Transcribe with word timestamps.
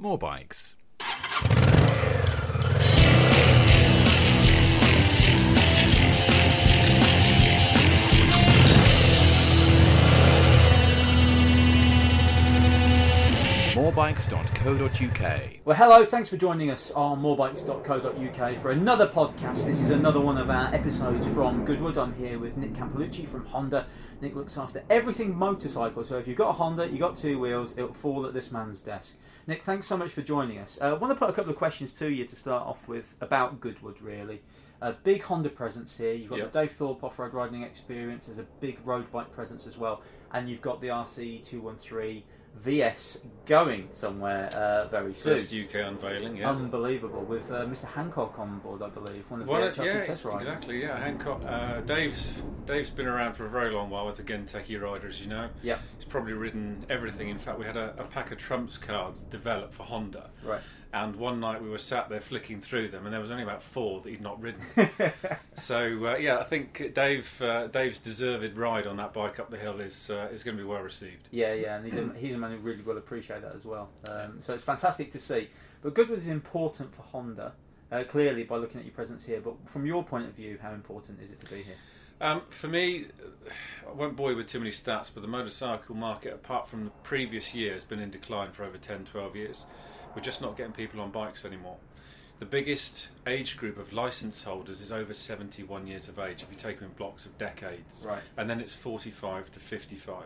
More 0.00 0.16
bikes. 0.16 0.77
morebikes.co.uk. 13.88 15.40
Well, 15.64 15.76
hello, 15.76 16.04
thanks 16.04 16.28
for 16.28 16.36
joining 16.36 16.70
us 16.70 16.90
on 16.90 17.22
morebikes.co.uk 17.22 18.58
for 18.60 18.70
another 18.70 19.06
podcast. 19.06 19.64
This 19.64 19.80
is 19.80 19.88
another 19.90 20.20
one 20.20 20.36
of 20.36 20.50
our 20.50 20.72
episodes 20.74 21.26
from 21.26 21.64
Goodwood. 21.64 21.96
I'm 21.96 22.14
here 22.14 22.38
with 22.38 22.58
Nick 22.58 22.74
Campolucci 22.74 23.26
from 23.26 23.46
Honda. 23.46 23.86
Nick 24.20 24.34
looks 24.34 24.58
after 24.58 24.84
everything 24.90 25.34
motorcycle, 25.34 26.04
so 26.04 26.18
if 26.18 26.28
you've 26.28 26.36
got 26.36 26.50
a 26.50 26.52
Honda, 26.52 26.86
you've 26.88 27.00
got 27.00 27.16
two 27.16 27.38
wheels, 27.38 27.72
it'll 27.78 27.92
fall 27.94 28.26
at 28.26 28.34
this 28.34 28.50
man's 28.52 28.80
desk. 28.82 29.14
Nick, 29.46 29.64
thanks 29.64 29.86
so 29.86 29.96
much 29.96 30.10
for 30.10 30.20
joining 30.22 30.58
us. 30.58 30.78
Uh, 30.82 30.86
I 30.88 30.92
want 30.92 31.12
to 31.12 31.18
put 31.18 31.30
a 31.30 31.32
couple 31.32 31.50
of 31.50 31.56
questions 31.56 31.94
to 31.94 32.10
you 32.10 32.26
to 32.26 32.36
start 32.36 32.66
off 32.66 32.86
with 32.88 33.14
about 33.22 33.58
Goodwood, 33.60 34.02
really. 34.02 34.42
A 34.82 34.92
big 34.92 35.22
Honda 35.22 35.48
presence 35.48 35.96
here. 35.96 36.12
You've 36.12 36.28
got 36.30 36.38
Yep. 36.40 36.52
the 36.52 36.60
Dave 36.60 36.72
Thorpe 36.72 37.02
off-road 37.02 37.32
riding 37.32 37.62
experience. 37.62 38.26
There's 38.26 38.38
a 38.38 38.46
big 38.60 38.78
road 38.84 39.10
bike 39.10 39.32
presence 39.32 39.66
as 39.66 39.78
well, 39.78 40.02
and 40.32 40.48
you've 40.48 40.60
got 40.62 40.80
the 40.82 40.88
RC 40.88 41.38
213 41.44 42.22
VS 42.58 43.18
going 43.46 43.88
somewhere 43.92 44.46
uh, 44.54 44.88
very 44.88 45.14
soon. 45.14 45.38
First 45.38 45.52
UK 45.52 45.86
unveiling, 45.86 46.36
yeah. 46.36 46.50
Unbelievable 46.50 47.22
with 47.22 47.50
uh, 47.50 47.64
Mr. 47.64 47.86
Hancock 47.86 48.38
on 48.38 48.58
board, 48.58 48.82
I 48.82 48.88
believe, 48.88 49.24
one 49.30 49.40
of 49.40 49.46
the 49.46 49.52
One 49.52 49.62
HRC 49.62 49.84
yeah, 49.84 50.02
test 50.02 50.24
riders. 50.24 50.46
exactly. 50.48 50.82
Yeah, 50.82 50.98
Hancock. 50.98 51.42
Uh, 51.44 51.80
Dave's 51.82 52.30
Dave's 52.66 52.90
been 52.90 53.06
around 53.06 53.34
for 53.34 53.46
a 53.46 53.48
very 53.48 53.70
long 53.70 53.90
while 53.90 54.06
with 54.06 54.16
the 54.16 54.22
Genteki 54.22 54.80
riders, 54.80 55.20
you 55.20 55.28
know. 55.28 55.48
Yeah, 55.62 55.78
He's 55.96 56.04
probably 56.04 56.34
ridden 56.34 56.84
everything. 56.90 57.28
In 57.28 57.38
fact, 57.38 57.58
we 57.58 57.64
had 57.64 57.76
a, 57.76 57.94
a 57.98 58.04
pack 58.04 58.32
of 58.32 58.38
trumps 58.38 58.76
cards 58.76 59.20
developed 59.30 59.74
for 59.74 59.84
Honda, 59.84 60.30
right. 60.44 60.60
And 60.92 61.16
one 61.16 61.40
night 61.40 61.62
we 61.62 61.68
were 61.68 61.78
sat 61.78 62.08
there 62.08 62.20
flicking 62.20 62.60
through 62.60 62.88
them, 62.88 63.04
and 63.04 63.12
there 63.12 63.20
was 63.20 63.30
only 63.30 63.42
about 63.42 63.62
four 63.62 64.00
that 64.00 64.10
he'd 64.10 64.22
not 64.22 64.40
ridden. 64.40 64.60
so 65.56 66.06
uh, 66.06 66.16
yeah, 66.16 66.38
I 66.38 66.44
think 66.44 66.94
Dave 66.94 67.30
uh, 67.42 67.66
Dave's 67.66 67.98
deserved 67.98 68.56
ride 68.56 68.86
on 68.86 68.96
that 68.96 69.12
bike 69.12 69.38
up 69.38 69.50
the 69.50 69.58
hill 69.58 69.80
is 69.80 70.10
uh, 70.10 70.28
is 70.32 70.42
going 70.42 70.56
to 70.56 70.62
be 70.62 70.68
well 70.68 70.80
received. 70.80 71.28
Yeah, 71.30 71.52
yeah, 71.52 71.76
and 71.76 71.84
he's 71.84 71.96
a, 71.96 72.12
he's 72.16 72.34
a 72.34 72.38
man 72.38 72.52
who 72.52 72.58
really 72.58 72.82
will 72.82 72.98
appreciate 72.98 73.42
that 73.42 73.54
as 73.54 73.64
well. 73.64 73.90
Um, 74.06 74.40
so 74.40 74.54
it's 74.54 74.64
fantastic 74.64 75.10
to 75.12 75.20
see. 75.20 75.48
But 75.82 75.94
Goodwood 75.94 76.18
is 76.18 76.28
important 76.28 76.94
for 76.94 77.02
Honda, 77.02 77.52
uh, 77.92 78.04
clearly 78.04 78.44
by 78.44 78.56
looking 78.56 78.80
at 78.80 78.86
your 78.86 78.94
presence 78.94 79.24
here. 79.24 79.40
But 79.40 79.54
from 79.66 79.84
your 79.84 80.02
point 80.02 80.26
of 80.26 80.34
view, 80.34 80.58
how 80.60 80.72
important 80.72 81.20
is 81.20 81.30
it 81.30 81.40
to 81.40 81.46
be 81.46 81.62
here? 81.62 81.76
Um, 82.20 82.42
for 82.50 82.68
me, 82.68 83.06
I 83.88 83.92
won't 83.92 84.16
bore 84.16 84.30
you 84.30 84.36
with 84.36 84.48
too 84.48 84.58
many 84.58 84.70
stats, 84.70 85.10
but 85.12 85.22
the 85.22 85.28
motorcycle 85.28 85.94
market, 85.94 86.34
apart 86.34 86.68
from 86.68 86.84
the 86.84 86.90
previous 87.02 87.54
year, 87.54 87.74
has 87.74 87.84
been 87.84 88.00
in 88.00 88.10
decline 88.10 88.50
for 88.52 88.64
over 88.64 88.76
10, 88.76 89.04
12 89.04 89.36
years. 89.36 89.64
We're 90.14 90.22
just 90.22 90.40
not 90.40 90.56
getting 90.56 90.72
people 90.72 91.00
on 91.00 91.10
bikes 91.10 91.44
anymore. 91.44 91.76
The 92.40 92.46
biggest 92.46 93.08
age 93.26 93.56
group 93.56 93.78
of 93.78 93.92
license 93.92 94.42
holders 94.44 94.80
is 94.80 94.92
over 94.92 95.12
71 95.12 95.86
years 95.86 96.08
of 96.08 96.18
age, 96.18 96.42
if 96.42 96.50
you 96.50 96.56
take 96.56 96.78
them 96.78 96.88
in 96.88 96.94
blocks 96.94 97.26
of 97.26 97.36
decades. 97.36 98.04
Right. 98.06 98.22
And 98.36 98.48
then 98.48 98.60
it's 98.60 98.74
45 98.74 99.50
to 99.52 99.60
55. 99.60 100.24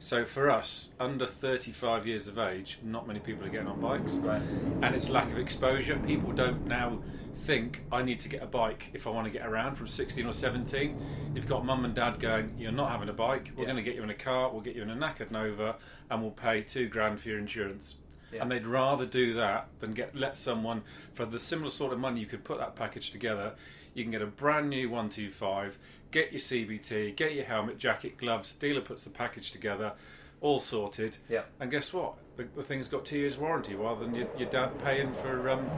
So 0.00 0.24
for 0.24 0.48
us, 0.48 0.88
under 1.00 1.26
35 1.26 2.06
years 2.06 2.28
of 2.28 2.38
age, 2.38 2.78
not 2.82 3.06
many 3.06 3.18
people 3.18 3.44
are 3.44 3.48
getting 3.48 3.66
on 3.66 3.80
bikes 3.80 4.12
Right. 4.12 4.40
and 4.82 4.94
it's 4.94 5.08
lack 5.08 5.30
of 5.32 5.38
exposure. 5.38 5.98
People 6.06 6.32
don't 6.32 6.66
now 6.66 7.00
think 7.46 7.82
I 7.90 8.02
need 8.02 8.20
to 8.20 8.28
get 8.28 8.42
a 8.42 8.46
bike 8.46 8.90
if 8.92 9.06
I 9.06 9.10
want 9.10 9.24
to 9.26 9.30
get 9.30 9.46
around 9.46 9.74
from 9.76 9.88
16 9.88 10.24
or 10.26 10.32
17. 10.32 10.96
You've 11.34 11.48
got 11.48 11.64
mum 11.64 11.84
and 11.84 11.94
dad 11.94 12.20
going, 12.20 12.54
you're 12.58 12.70
not 12.72 12.90
having 12.90 13.08
a 13.08 13.12
bike. 13.12 13.50
We're 13.56 13.62
Yeah. 13.62 13.70
going 13.72 13.76
to 13.76 13.82
get 13.82 13.96
you 13.96 14.02
in 14.02 14.10
a 14.10 14.14
car. 14.14 14.50
We'll 14.52 14.60
get 14.60 14.76
you 14.76 14.82
in 14.82 14.90
a 14.90 14.96
knackered 14.96 15.30
Nova, 15.30 15.76
and 16.10 16.22
we'll 16.22 16.30
pay 16.30 16.62
two 16.62 16.88
grand 16.88 17.20
for 17.20 17.28
your 17.30 17.38
insurance. 17.38 17.96
Yeah. 18.32 18.42
And 18.42 18.50
they'd 18.52 18.66
rather 18.66 19.06
do 19.06 19.32
that 19.34 19.68
than 19.80 19.94
get 19.94 20.14
let 20.14 20.36
someone 20.36 20.82
for 21.14 21.24
the 21.24 21.38
similar 21.38 21.70
sort 21.70 21.92
of 21.94 21.98
money 21.98 22.20
you 22.20 22.26
could 22.26 22.44
put 22.44 22.58
that 22.58 22.76
package 22.76 23.10
together. 23.10 23.54
You 23.94 24.04
can 24.04 24.10
get 24.10 24.22
a 24.22 24.26
brand 24.26 24.70
new 24.70 24.88
125, 24.88 25.78
get 26.10 26.32
your 26.32 26.40
CBT, 26.40 27.16
get 27.16 27.34
your 27.34 27.44
helmet, 27.44 27.78
jacket, 27.78 28.16
gloves. 28.16 28.54
Dealer 28.54 28.80
puts 28.80 29.04
the 29.04 29.10
package 29.10 29.52
together, 29.52 29.92
all 30.40 30.60
sorted. 30.60 31.16
Yeah. 31.28 31.42
And 31.60 31.70
guess 31.70 31.92
what? 31.92 32.14
The, 32.38 32.46
the 32.54 32.62
thing's 32.62 32.86
got 32.86 33.04
two 33.04 33.18
years 33.18 33.36
warranty 33.36 33.74
rather 33.74 34.04
than 34.04 34.14
your, 34.14 34.28
your 34.38 34.48
dad 34.48 34.70
paying 34.84 35.12
for 35.22 35.50
um, 35.50 35.68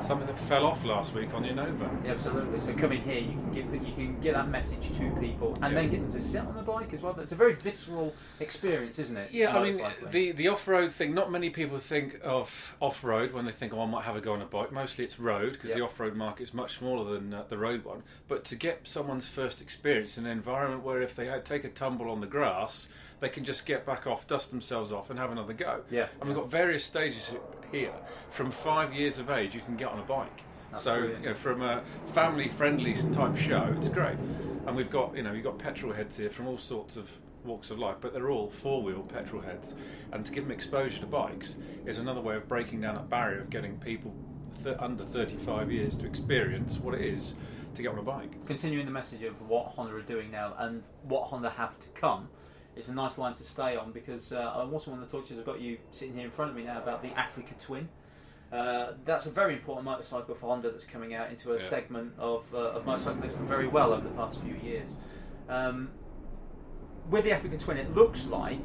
something 0.00 0.28
that 0.28 0.38
fell 0.38 0.64
off 0.64 0.84
last 0.84 1.12
week 1.12 1.34
on 1.34 1.44
your 1.44 1.56
Nova. 1.56 1.90
Yeah, 2.04 2.12
absolutely. 2.12 2.60
So 2.60 2.72
coming 2.72 3.02
here, 3.02 3.18
you 3.20 3.32
can 3.32 3.50
get 3.50 3.64
you 3.84 3.92
can 3.94 4.20
get 4.20 4.34
that 4.34 4.48
message 4.48 4.96
to 4.96 5.10
people, 5.18 5.54
and 5.60 5.74
Yeah. 5.74 5.80
then 5.80 5.90
get 5.90 6.00
them 6.02 6.12
to 6.12 6.20
sit 6.20 6.42
on 6.42 6.54
the 6.54 6.62
bike 6.62 6.92
as 6.92 7.02
well. 7.02 7.18
It's 7.18 7.32
a 7.32 7.34
very 7.34 7.54
visceral 7.54 8.14
experience, 8.38 9.00
isn't 9.00 9.16
it? 9.16 9.32
Yeah, 9.32 9.58
I 9.58 9.68
mean 9.68 9.82
the 10.12 10.30
the 10.30 10.46
off 10.46 10.68
road 10.68 10.92
thing. 10.92 11.14
Not 11.14 11.32
many 11.32 11.50
people 11.50 11.78
think 11.78 12.20
of 12.22 12.76
off 12.78 13.02
road 13.02 13.32
when 13.32 13.44
they 13.44 13.50
think, 13.50 13.74
"Oh, 13.74 13.80
I 13.82 13.86
might 13.86 14.04
have 14.04 14.14
a 14.14 14.20
go 14.20 14.34
on 14.34 14.40
a 14.40 14.46
bike." 14.46 14.70
Mostly 14.70 15.04
it's 15.04 15.18
road 15.18 15.54
because 15.54 15.70
Yeah. 15.70 15.78
the 15.78 15.82
off 15.82 15.98
road 15.98 16.14
market 16.14 16.44
is 16.44 16.54
much 16.54 16.78
smaller 16.78 17.12
than 17.12 17.34
uh, 17.34 17.42
the 17.48 17.58
road 17.58 17.84
one. 17.84 18.04
But 18.28 18.44
to 18.44 18.54
get 18.54 18.82
someone's 18.86 19.26
first 19.28 19.60
experience 19.60 20.16
in 20.16 20.26
an 20.26 20.30
environment 20.30 20.84
where 20.84 21.02
if 21.02 21.16
they 21.16 21.26
had, 21.26 21.44
take 21.44 21.64
a 21.64 21.70
tumble 21.70 22.08
on 22.08 22.20
the 22.20 22.28
grass, 22.28 22.86
they 23.24 23.30
can 23.30 23.42
just 23.42 23.64
get 23.64 23.86
back 23.86 24.06
off, 24.06 24.26
dust 24.26 24.50
themselves 24.50 24.92
off, 24.92 25.08
and 25.08 25.18
have 25.18 25.32
another 25.32 25.54
go. 25.54 25.80
Yeah. 25.90 26.08
and 26.20 26.28
we've 26.28 26.36
got 26.36 26.50
various 26.50 26.84
stages 26.84 27.30
here. 27.72 27.94
From 28.32 28.50
five 28.50 28.92
years 28.92 29.18
of 29.18 29.30
age, 29.30 29.54
you 29.54 29.62
can 29.62 29.76
get 29.76 29.88
on 29.88 29.98
a 29.98 30.02
bike. 30.02 30.42
That's 30.70 30.84
so 30.84 30.98
brilliant. 30.98 31.22
you 31.22 31.28
know, 31.30 31.34
from 31.34 31.62
a 31.62 31.82
family-friendly 32.12 32.92
type 33.14 33.38
show, 33.38 33.74
it's 33.78 33.88
great. 33.88 34.18
And 34.66 34.76
we've 34.76 34.90
got 34.90 35.16
you 35.16 35.22
know 35.22 35.32
you've 35.32 35.44
got 35.44 35.58
petrol 35.58 35.94
heads 35.94 36.18
here 36.18 36.28
from 36.28 36.46
all 36.48 36.58
sorts 36.58 36.96
of 36.96 37.08
walks 37.46 37.70
of 37.70 37.78
life, 37.78 37.96
but 38.02 38.12
they're 38.12 38.30
all 38.30 38.50
four-wheel 38.50 39.02
petrol 39.04 39.40
heads. 39.40 39.74
And 40.12 40.26
to 40.26 40.30
give 40.30 40.44
them 40.44 40.52
exposure 40.52 41.00
to 41.00 41.06
bikes 41.06 41.56
is 41.86 41.98
another 41.98 42.20
way 42.20 42.36
of 42.36 42.46
breaking 42.46 42.82
down 42.82 42.94
that 42.96 43.08
barrier 43.08 43.40
of 43.40 43.48
getting 43.48 43.78
people 43.78 44.14
th- 44.62 44.76
under 44.80 45.02
35 45.04 45.72
years 45.72 45.96
to 45.96 46.06
experience 46.06 46.76
what 46.76 46.94
it 46.94 47.00
is 47.00 47.32
to 47.74 47.82
get 47.82 47.88
on 47.90 47.98
a 47.98 48.02
bike. 48.02 48.46
continuing 48.46 48.84
the 48.84 48.92
message 48.92 49.22
of 49.22 49.34
what 49.48 49.66
Honda 49.68 49.96
are 49.96 50.02
doing 50.02 50.30
now 50.30 50.54
and 50.58 50.82
what 51.02 51.24
Honda 51.24 51.50
have 51.50 51.78
to 51.80 51.88
come 51.88 52.28
is 52.76 52.88
a 52.88 52.94
nice 52.94 53.18
line 53.18 53.34
to 53.34 53.44
stay 53.44 53.76
on 53.76 53.92
because 53.92 54.32
uh, 54.32 54.38
I 54.38 54.62
also 54.62 54.90
want 54.90 55.04
to 55.04 55.10
talk 55.10 55.26
to 55.28 55.34
you. 55.34 55.40
I've 55.40 55.46
got 55.46 55.60
you 55.60 55.78
sitting 55.90 56.14
here 56.14 56.24
in 56.24 56.30
front 56.30 56.50
of 56.50 56.56
me 56.56 56.64
now 56.64 56.78
about 56.82 57.02
the 57.02 57.10
Africa 57.18 57.54
Twin. 57.58 57.88
Uh, 58.52 58.92
that's 59.04 59.26
a 59.26 59.30
very 59.30 59.54
important 59.54 59.84
motorcycle 59.84 60.34
for 60.34 60.46
Honda 60.48 60.70
that's 60.70 60.84
coming 60.84 61.14
out 61.14 61.30
into 61.30 61.50
a 61.52 61.56
Yeah. 61.56 61.62
segment 61.62 62.12
of, 62.18 62.52
uh, 62.54 62.58
of 62.58 62.86
motorcycle 62.86 63.20
that's 63.20 63.34
done 63.34 63.46
very 63.48 63.66
well 63.68 63.92
over 63.92 64.06
the 64.08 64.14
past 64.14 64.40
few 64.40 64.54
years. 64.56 64.90
Um, 65.48 65.90
with 67.10 67.24
the 67.24 67.32
Africa 67.32 67.58
Twin, 67.58 67.76
it 67.78 67.94
looks 67.94 68.26
like, 68.26 68.64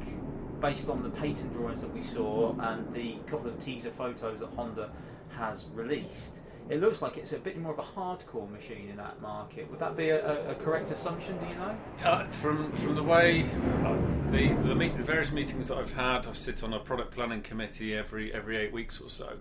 based 0.60 0.88
on 0.88 1.02
the 1.02 1.10
patent 1.10 1.52
drawings 1.52 1.80
that 1.80 1.92
we 1.92 2.02
saw 2.02 2.54
and 2.60 2.92
the 2.94 3.16
couple 3.26 3.48
of 3.48 3.58
teaser 3.58 3.90
photos 3.90 4.38
that 4.40 4.48
Honda 4.50 4.90
has 5.36 5.66
released, 5.74 6.40
it 6.70 6.80
looks 6.80 7.02
like 7.02 7.16
it's 7.16 7.32
a 7.32 7.38
bit 7.38 7.58
more 7.58 7.72
of 7.72 7.78
a 7.80 7.82
hardcore 7.82 8.48
machine 8.48 8.88
in 8.88 8.96
that 8.96 9.20
market. 9.20 9.68
Would 9.70 9.80
that 9.80 9.96
be 9.96 10.10
a, 10.10 10.50
a, 10.50 10.54
correct 10.54 10.90
assumption? 10.92 11.36
Do 11.38 11.46
you 11.46 11.54
know? 11.56 11.76
Uh, 12.04 12.26
from 12.28 12.72
from 12.72 12.94
the 12.94 13.02
way 13.02 13.42
uh, 13.84 13.96
the 14.30 14.54
the, 14.62 14.74
meet, 14.74 14.96
the 14.96 15.02
various 15.02 15.32
meetings 15.32 15.68
that 15.68 15.78
I've 15.78 15.92
had, 15.92 16.26
I 16.26 16.32
sit 16.32 16.62
on 16.62 16.72
a 16.72 16.78
product 16.78 17.12
planning 17.12 17.42
committee 17.42 17.94
every 17.94 18.32
every 18.32 18.56
eight 18.56 18.72
weeks 18.72 19.00
or 19.00 19.10
so. 19.10 19.38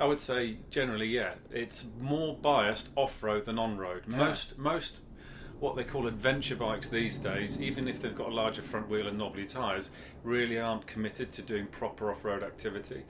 I 0.00 0.06
would 0.06 0.20
say 0.20 0.56
generally, 0.70 1.06
yeah, 1.06 1.34
it's 1.52 1.86
more 2.00 2.36
biased 2.36 2.88
off 2.96 3.22
road 3.22 3.44
than 3.44 3.58
on 3.58 3.78
road. 3.78 4.02
Yeah. 4.08 4.16
Most 4.16 4.58
most 4.58 4.96
what 5.60 5.76
they 5.76 5.84
call 5.84 6.08
adventure 6.08 6.56
bikes 6.56 6.88
these 6.88 7.16
days, 7.18 7.60
even 7.60 7.86
if 7.86 8.02
they've 8.02 8.16
got 8.16 8.30
a 8.30 8.34
larger 8.34 8.62
front 8.62 8.88
wheel 8.88 9.06
and 9.06 9.16
knobbly 9.16 9.46
tyres, 9.46 9.90
really 10.24 10.58
aren't 10.58 10.88
committed 10.88 11.30
to 11.30 11.42
doing 11.42 11.66
proper 11.68 12.10
off 12.10 12.24
road 12.24 12.42
activity. 12.42 13.04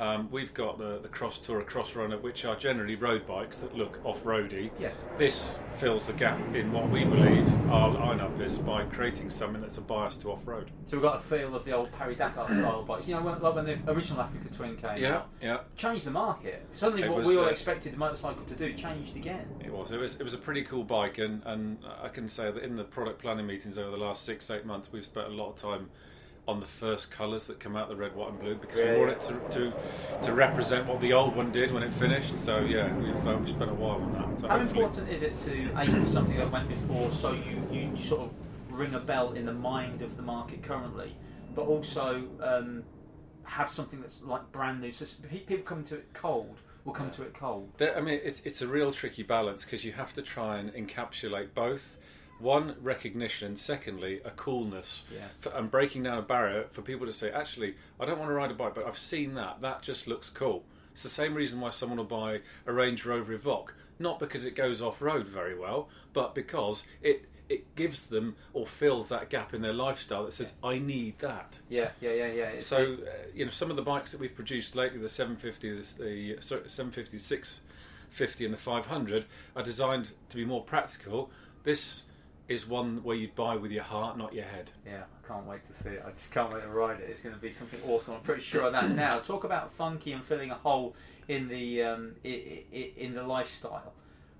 Um, 0.00 0.28
we've 0.30 0.54
got 0.54 0.78
the, 0.78 0.98
the 1.02 1.08
Cross 1.08 1.40
Tourer, 1.46 1.66
Cross 1.66 1.96
Runner, 1.96 2.18
which 2.18 2.44
are 2.44 2.54
generally 2.54 2.94
road 2.94 3.26
bikes 3.26 3.56
that 3.58 3.74
look 3.76 3.98
off 4.04 4.24
roady. 4.24 4.70
Yes. 4.78 4.94
This 5.18 5.50
fills 5.78 6.06
the 6.06 6.12
gap 6.12 6.38
in 6.54 6.72
what 6.72 6.88
we 6.88 7.04
believe 7.04 7.48
our 7.68 7.90
lineup 7.96 8.40
is 8.40 8.58
by 8.58 8.84
creating 8.84 9.30
something 9.30 9.60
that's 9.60 9.78
a 9.78 9.80
bias 9.80 10.16
to 10.18 10.30
off 10.30 10.46
road. 10.46 10.70
So 10.86 10.96
we've 10.96 11.02
got 11.02 11.16
a 11.16 11.20
feel 11.20 11.54
of 11.56 11.64
the 11.64 11.72
old 11.72 11.90
Paris 11.92 12.16
Dakar 12.18 12.48
style 12.48 12.82
bikes. 12.88 13.08
You 13.08 13.16
know, 13.16 13.22
when, 13.22 13.40
like 13.42 13.54
when 13.54 13.64
the 13.64 13.78
original 13.90 14.20
Africa 14.20 14.48
Twin 14.52 14.76
came 14.76 15.02
Yeah, 15.02 15.16
out, 15.16 15.28
yeah, 15.42 15.58
changed 15.76 16.04
the 16.06 16.12
market. 16.12 16.64
Suddenly, 16.72 17.02
It 17.02 17.08
what 17.08 17.18
was, 17.18 17.26
we 17.28 17.36
all 17.36 17.46
uh, 17.46 17.48
expected 17.48 17.92
the 17.92 17.96
motorcycle 17.98 18.44
to 18.44 18.54
do 18.54 18.72
changed 18.74 19.16
again. 19.16 19.48
it 19.64 19.72
was. 19.72 19.90
It 19.90 19.98
was. 19.98 20.14
It 20.16 20.22
was 20.22 20.34
a 20.34 20.38
pretty 20.38 20.62
cool 20.62 20.84
bike, 20.84 21.18
and, 21.18 21.42
and 21.44 21.78
I 22.02 22.08
can 22.08 22.28
say 22.28 22.50
that 22.52 22.62
in 22.62 22.76
the 22.76 22.84
product 22.84 23.20
planning 23.20 23.46
meetings 23.46 23.78
over 23.78 23.90
the 23.90 23.96
last 23.96 24.24
six 24.24 24.48
eight 24.50 24.64
months, 24.64 24.92
we've 24.92 25.04
spent 25.04 25.26
a 25.26 25.30
lot 25.30 25.50
of 25.50 25.56
time 25.56 25.90
on 26.48 26.60
the 26.60 26.66
first 26.66 27.10
colours 27.10 27.46
that 27.46 27.60
come 27.60 27.76
out, 27.76 27.90
the 27.90 27.94
red, 27.94 28.16
white, 28.16 28.30
and 28.30 28.40
blue, 28.40 28.54
because 28.56 28.80
Yeah, 28.80 28.94
we 28.94 29.00
want 29.00 29.10
yeah. 29.22 29.36
it 29.36 29.50
to, 29.52 29.70
to 29.70 30.22
to 30.24 30.32
represent 30.32 30.86
what 30.86 30.98
the 31.00 31.12
old 31.12 31.36
one 31.36 31.52
did 31.52 31.70
when 31.72 31.82
it 31.82 31.92
finished. 31.92 32.36
So 32.42 32.60
yeah, 32.60 32.92
we've 32.96 33.40
we 33.40 33.46
spent 33.48 33.70
a 33.70 33.74
while 33.74 34.00
on 34.00 34.12
that. 34.14 34.40
So 34.40 34.48
How 34.48 34.58
hopefully- 34.58 34.84
important 34.84 35.10
is 35.10 35.22
it 35.22 35.38
to 35.40 35.52
aim 35.78 36.04
for 36.04 36.10
something 36.10 36.38
that 36.38 36.50
went 36.50 36.68
before, 36.68 37.10
so 37.10 37.32
you, 37.34 37.62
you, 37.70 37.96
sort 37.98 38.22
of 38.22 38.30
ring 38.70 38.94
a 38.94 38.98
bell 39.00 39.32
in 39.32 39.44
the 39.44 39.52
mind 39.52 40.00
of 40.00 40.16
the 40.16 40.22
market 40.22 40.62
currently, 40.62 41.14
but 41.54 41.66
also 41.66 42.26
um, 42.40 42.82
have 43.44 43.68
something 43.68 44.00
that's 44.00 44.22
like 44.22 44.50
brand 44.50 44.80
new. 44.80 44.90
So 44.90 45.04
people 45.28 45.58
come 45.58 45.84
to 45.84 45.96
it 45.96 46.14
cold 46.14 46.56
will 46.86 46.94
come 46.94 47.10
to 47.10 47.22
it 47.24 47.34
cold. 47.34 47.70
There- 47.76 47.94
I 47.94 48.00
mean, 48.00 48.20
it's 48.24 48.40
it's 48.46 48.62
a 48.62 48.66
real 48.66 48.90
tricky 48.90 49.22
balance 49.22 49.64
because 49.64 49.84
you 49.84 49.92
have 49.92 50.14
to 50.14 50.22
try 50.22 50.56
and 50.58 50.72
encapsulate 50.72 51.52
both 51.54 51.98
one 52.38 52.76
recognition, 52.80 53.48
and 53.48 53.58
secondly 53.58 54.20
a 54.24 54.30
coolness, 54.30 55.04
Yeah. 55.12 55.28
for, 55.40 55.50
and 55.50 55.70
breaking 55.70 56.04
down 56.04 56.18
a 56.18 56.22
barrier 56.22 56.66
for 56.72 56.82
people 56.82 57.06
to 57.06 57.12
say, 57.12 57.30
actually, 57.30 57.74
I 57.98 58.04
don't 58.06 58.18
want 58.18 58.30
to 58.30 58.34
ride 58.34 58.50
a 58.50 58.54
bike, 58.54 58.74
but 58.74 58.86
I've 58.86 58.98
seen 58.98 59.34
that. 59.34 59.60
That 59.60 59.82
just 59.82 60.06
looks 60.06 60.28
cool. 60.30 60.64
It's 60.92 61.02
the 61.02 61.08
same 61.08 61.34
reason 61.34 61.60
why 61.60 61.70
someone 61.70 61.98
will 61.98 62.04
buy 62.04 62.40
a 62.66 62.72
Range 62.72 63.04
Rover 63.04 63.36
Evoque, 63.36 63.70
not 63.98 64.18
because 64.20 64.44
it 64.44 64.54
goes 64.54 64.80
off 64.82 65.00
road 65.02 65.26
very 65.28 65.56
well, 65.58 65.88
but 66.12 66.34
because 66.34 66.84
it 67.02 67.24
it 67.48 67.74
gives 67.76 68.08
them 68.08 68.36
or 68.52 68.66
fills 68.66 69.08
that 69.08 69.30
gap 69.30 69.54
in 69.54 69.62
their 69.62 69.72
lifestyle 69.72 70.26
that 70.26 70.34
says, 70.34 70.52
I 70.62 70.76
need 70.78 71.18
that. 71.20 71.58
Yeah, 71.70 71.92
yeah, 71.98 72.10
yeah, 72.12 72.26
yeah. 72.26 72.42
It's- 72.48 72.66
So, 72.66 72.92
uh, 72.92 73.10
you 73.34 73.46
know, 73.46 73.50
some 73.50 73.70
of 73.70 73.76
the 73.76 73.82
bikes 73.82 74.10
that 74.12 74.20
we've 74.20 74.34
produced 74.34 74.76
lately, 74.76 74.98
the 74.98 75.08
750, 75.08 75.70
the, 75.70 76.04
the 76.36 76.42
sorry, 76.42 76.68
750, 76.68 77.18
650, 77.18 78.44
and 78.44 78.52
the 78.52 78.58
500, 78.58 79.24
are 79.56 79.62
designed 79.62 80.10
to 80.28 80.36
be 80.36 80.44
more 80.44 80.62
practical. 80.62 81.30
This 81.64 82.02
is 82.48 82.66
one 82.66 83.02
where 83.04 83.16
you'd 83.16 83.34
buy 83.34 83.56
with 83.56 83.70
your 83.70 83.82
heart, 83.84 84.16
not 84.16 84.32
your 84.32 84.44
head. 84.44 84.70
Yeah, 84.86 85.02
I 85.22 85.28
can't 85.28 85.44
wait 85.46 85.64
to 85.66 85.72
see 85.72 85.90
it. 85.90 86.02
I 86.06 86.10
just 86.12 86.30
can't 86.30 86.52
wait 86.52 86.62
to 86.62 86.68
ride 86.68 87.00
it. 87.00 87.08
It's 87.10 87.20
going 87.20 87.34
to 87.34 87.40
be 87.40 87.52
something 87.52 87.80
awesome. 87.86 88.14
I'm 88.14 88.20
pretty 88.22 88.40
sure 88.40 88.62
of 88.62 88.72
that 88.72 88.90
now. 88.90 89.18
Talk 89.32 89.44
about 89.44 89.70
funky 89.70 90.12
and 90.12 90.24
filling 90.24 90.50
a 90.50 90.54
hole 90.54 90.96
in 91.28 91.48
the 91.48 91.82
um, 91.82 92.14
in 92.24 93.12
the 93.14 93.22
lifestyle. 93.22 93.92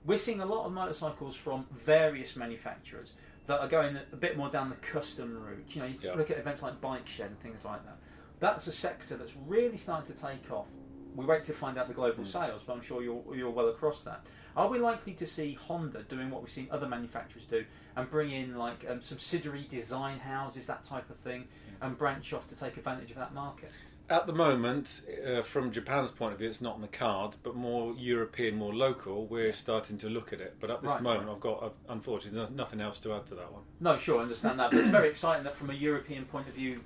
We're 0.06 0.19
seeing 0.19 0.40
a 0.40 0.46
lot 0.46 0.64
of 0.64 0.72
motorcycles 0.72 1.37
from 1.37 1.66
various 1.70 2.34
manufacturers 2.34 3.12
that 3.46 3.60
are 3.60 3.69
going 3.69 3.99
a 4.12 4.16
bit 4.16 4.37
more 4.38 4.49
down 4.49 4.70
the 4.70 4.76
custom 4.76 5.43
route. 5.43 5.66
You 5.75 5.82
know, 5.82 5.88
you 5.88 5.99
Yeah. 6.00 6.14
look 6.14 6.31
at 6.31 6.38
events 6.38 6.62
like 6.62 6.81
Bike 6.81 7.06
Shed 7.06 7.26
and 7.28 7.40
things 7.40 7.62
like 7.64 7.84
that. 7.84 7.99
That's 8.40 8.66
a 8.66 8.72
sector 8.72 9.16
that's 9.16 9.37
really 9.46 9.76
starting 9.76 10.14
to 10.14 10.20
take 10.22 10.50
off. 10.50 10.66
We 11.14 11.25
wait 11.26 11.44
to 11.44 11.52
find 11.52 11.76
out 11.76 11.88
the 11.88 11.94
global 11.94 12.25
Mm. 12.25 12.26
sales, 12.26 12.62
but 12.64 12.75
I'm 12.75 12.81
sure 12.82 13.02
you're, 13.02 13.22
you're 13.34 13.50
well 13.50 13.69
across 13.69 14.02
that. 14.02 14.25
Are 14.58 14.66
we 14.66 14.81
likely 14.81 15.12
to 15.12 15.25
see 15.26 15.55
Honda 15.55 16.02
doing 16.02 16.31
what 16.31 16.43
we've 16.43 16.50
seen 16.50 16.66
other 16.72 16.88
manufacturers 16.88 17.44
do 17.44 17.64
and 17.94 18.10
bring 18.10 18.32
in 18.32 18.56
like 18.56 18.84
um, 18.90 19.00
subsidiary 19.00 19.64
design 19.69 20.19
houses, 20.19 20.66
that 20.66 20.82
type 20.82 21.08
of 21.10 21.16
thing, 21.16 21.44
and 21.81 21.96
branch 21.96 22.32
off 22.32 22.49
to 22.49 22.56
take 22.56 22.76
advantage 22.76 23.12
of 23.12 23.19
that 23.19 23.32
market? 23.32 23.70
At 24.10 24.26
the 24.26 24.32
moment, 24.32 25.02
uh, 25.25 25.43
from 25.43 25.70
Japan's 25.70 26.10
point 26.10 26.32
of 26.32 26.40
view, 26.40 26.49
it's 26.49 26.60
not 26.60 26.75
on 26.75 26.81
the 26.81 26.88
card, 26.88 27.37
but 27.44 27.55
more 27.55 27.94
European, 27.94 28.56
more 28.56 28.75
local. 28.75 29.26
We're 29.26 29.52
starting 29.52 29.96
to 29.99 30.08
look 30.08 30.32
at 30.32 30.40
it, 30.40 30.56
but 30.58 30.72
at 30.72 30.82
this 30.82 30.90
Right, 30.90 31.02
moment, 31.02 31.28
right. 31.28 31.34
I've 31.34 31.40
got 31.40 31.62
uh, 31.62 31.69
unfortunately 31.90 32.40
no- 32.40 32.49
nothing 32.49 32.81
else 32.81 32.99
to 33.00 33.14
add 33.14 33.26
to 33.26 33.37
that 33.37 33.52
one. 33.52 33.62
No, 33.78 33.96
sure, 33.96 34.19
I 34.19 34.22
understand 34.22 34.58
that, 34.58 34.72
but 34.72 34.81
it's 34.81 34.88
very 34.88 35.08
exciting 35.08 35.44
that 35.44 35.55
from 35.55 35.70
a 35.70 35.75
European 35.75 36.25
point 36.25 36.49
of 36.49 36.55
view, 36.55 36.81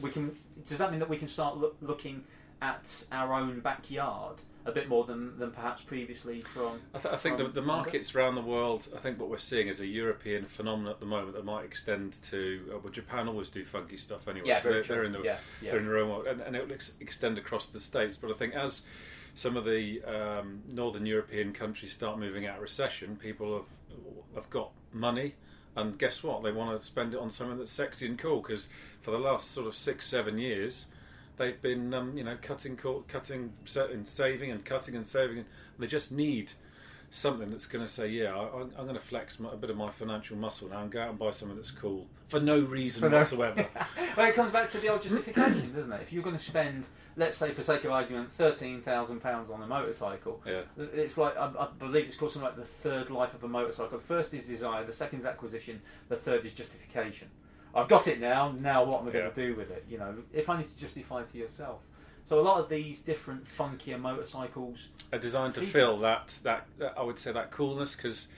we 0.00 0.08
can. 0.08 0.34
Does 0.66 0.78
that 0.78 0.90
mean 0.90 1.00
that 1.00 1.10
we 1.10 1.18
can 1.18 1.28
start 1.28 1.58
look, 1.58 1.76
looking 1.82 2.24
at 2.62 3.04
our 3.12 3.34
own 3.34 3.60
backyard 3.60 4.36
a 4.68 4.72
bit 4.72 4.88
more 4.88 5.04
than, 5.04 5.38
than 5.38 5.50
perhaps 5.50 5.82
previously 5.82 6.42
from? 6.42 6.80
I, 6.94 6.98
th- 6.98 7.14
I 7.14 7.16
think 7.16 7.38
the, 7.38 7.44
from 7.44 7.54
the 7.54 7.60
Honda? 7.62 7.74
markets 7.84 8.14
around 8.14 8.34
the 8.34 8.42
world. 8.42 8.86
I 8.94 8.98
think 8.98 9.18
what 9.18 9.30
we're 9.30 9.38
seeing 9.38 9.68
is 9.68 9.80
a 9.80 9.86
European 9.86 10.44
phenomenon 10.44 10.92
at 10.92 11.00
the 11.00 11.06
moment 11.06 11.34
that 11.34 11.44
might 11.44 11.64
extend 11.64 12.22
to. 12.24 12.60
Uh, 12.70 12.78
well, 12.78 12.92
Japan 12.92 13.28
always 13.28 13.48
do 13.48 13.64
funky 13.64 13.96
stuff 13.96 14.28
anyway. 14.28 14.48
Yeah, 14.48 14.58
so 14.58 14.64
very 14.64 14.74
they're, 14.74 14.82
true. 14.82 14.94
they're 14.94 15.04
in 15.04 15.12
the 15.12 15.22
yeah, 15.22 15.38
yeah. 15.62 15.70
they're 15.70 15.80
in 15.80 15.86
their 15.86 15.98
own 15.98 16.10
world, 16.10 16.26
and, 16.26 16.40
and 16.42 16.54
it 16.54 16.66
will 16.66 16.74
ex- 16.74 16.92
extend 17.00 17.38
across 17.38 17.66
the 17.66 17.80
states. 17.80 18.16
But 18.16 18.30
I 18.30 18.34
think 18.34 18.54
as 18.54 18.82
some 19.34 19.56
of 19.56 19.64
the 19.64 20.02
um, 20.04 20.62
northern 20.70 21.06
European 21.06 21.52
countries 21.52 21.92
start 21.92 22.18
moving 22.18 22.46
out 22.46 22.56
of 22.56 22.62
recession, 22.62 23.16
people 23.16 23.54
have 23.56 24.34
have 24.34 24.50
got 24.50 24.70
money, 24.92 25.34
and 25.76 25.98
guess 25.98 26.22
what? 26.22 26.42
They 26.42 26.52
want 26.52 26.78
to 26.78 26.84
spend 26.84 27.14
it 27.14 27.20
on 27.20 27.30
something 27.30 27.58
that's 27.58 27.72
sexy 27.72 28.06
and 28.06 28.18
cool. 28.18 28.42
Because 28.42 28.68
for 29.00 29.12
the 29.12 29.18
last 29.18 29.50
sort 29.52 29.66
of 29.66 29.74
six, 29.74 30.06
seven 30.06 30.38
years, 30.38 30.86
they've 31.38 31.60
been 31.60 31.94
um, 31.94 32.16
you 32.16 32.24
know 32.24 32.36
cutting, 32.42 32.76
cutting, 32.76 33.52
and 33.76 34.08
saving, 34.08 34.50
and 34.50 34.64
cutting 34.64 34.94
and 34.94 35.06
saving, 35.06 35.38
and 35.38 35.46
they 35.78 35.86
just 35.86 36.12
need 36.12 36.52
something 37.10 37.50
that's 37.50 37.66
going 37.66 37.84
to 37.84 37.90
say, 37.90 38.08
yeah, 38.08 38.34
I, 38.34 38.60
I'm, 38.60 38.72
I'm 38.76 38.84
going 38.84 38.94
to 38.94 39.00
flex 39.00 39.40
my, 39.40 39.52
a 39.52 39.56
bit 39.56 39.70
of 39.70 39.76
my 39.76 39.90
financial 39.90 40.36
muscle 40.36 40.68
now 40.68 40.82
and 40.82 40.90
go 40.90 41.00
out 41.00 41.10
and 41.10 41.18
buy 41.18 41.30
something 41.30 41.56
that's 41.56 41.70
cool 41.70 42.06
for 42.28 42.40
no 42.40 42.60
reason 42.60 43.00
For 43.00 43.08
no- 43.08 43.18
whatsoever. 43.18 43.66
well, 44.16 44.28
it 44.28 44.34
comes 44.34 44.52
back 44.52 44.68
to 44.70 44.78
the 44.78 44.88
old 44.88 45.02
justification, 45.02 45.72
doesn't 45.74 45.92
it? 45.92 46.02
If 46.02 46.12
you're 46.12 46.22
going 46.22 46.36
to 46.36 46.42
spend, 46.42 46.86
let's 47.16 47.36
say, 47.36 47.52
for 47.52 47.62
sake 47.62 47.84
of 47.84 47.90
argument, 47.90 48.30
thirteen 48.30 48.82
thousand 48.82 49.20
pounds 49.20 49.50
on 49.50 49.62
a 49.62 49.66
motorcycle, 49.66 50.42
yeah. 50.46 50.62
it's 50.76 51.16
like 51.16 51.36
I, 51.36 51.50
I 51.58 51.68
believe 51.78 52.06
it's 52.06 52.16
called 52.16 52.32
something 52.32 52.46
like 52.46 52.56
the 52.56 52.64
third 52.64 53.10
life 53.10 53.34
of 53.34 53.42
a 53.44 53.48
motorcycle. 53.48 53.98
The 53.98 54.04
first 54.04 54.34
is 54.34 54.46
desire, 54.46 54.84
the 54.84 54.92
second 54.92 55.20
is 55.20 55.26
acquisition, 55.26 55.80
the 56.08 56.16
third 56.16 56.44
is 56.44 56.52
justification. 56.52 57.28
I've 57.74 57.88
got 57.88 58.08
it 58.08 58.20
now. 58.20 58.52
Now, 58.58 58.84
what 58.84 59.02
am 59.02 59.08
I 59.08 59.12
going 59.12 59.30
to 59.30 59.46
do 59.48 59.54
with 59.54 59.70
it? 59.70 59.84
You 59.88 59.98
know, 59.98 60.16
if 60.32 60.48
only 60.48 60.64
to 60.64 60.76
justify 60.76 61.22
to 61.22 61.38
yourself. 61.38 61.80
So 62.24 62.40
a 62.40 62.42
lot 62.42 62.60
of 62.60 62.68
these 62.68 63.00
different 63.00 63.46
funkier 63.46 63.98
motorcycles. 63.98 64.88
are 65.12 65.18
designed 65.18 65.54
to 65.54 65.62
fill 65.62 65.98
that, 66.00 66.38
that 66.42 66.66
that 66.78 66.94
I 66.98 67.02
would 67.02 67.18
say 67.18 67.32
that 67.32 67.50
coolness 67.50 67.96
because 67.96 68.28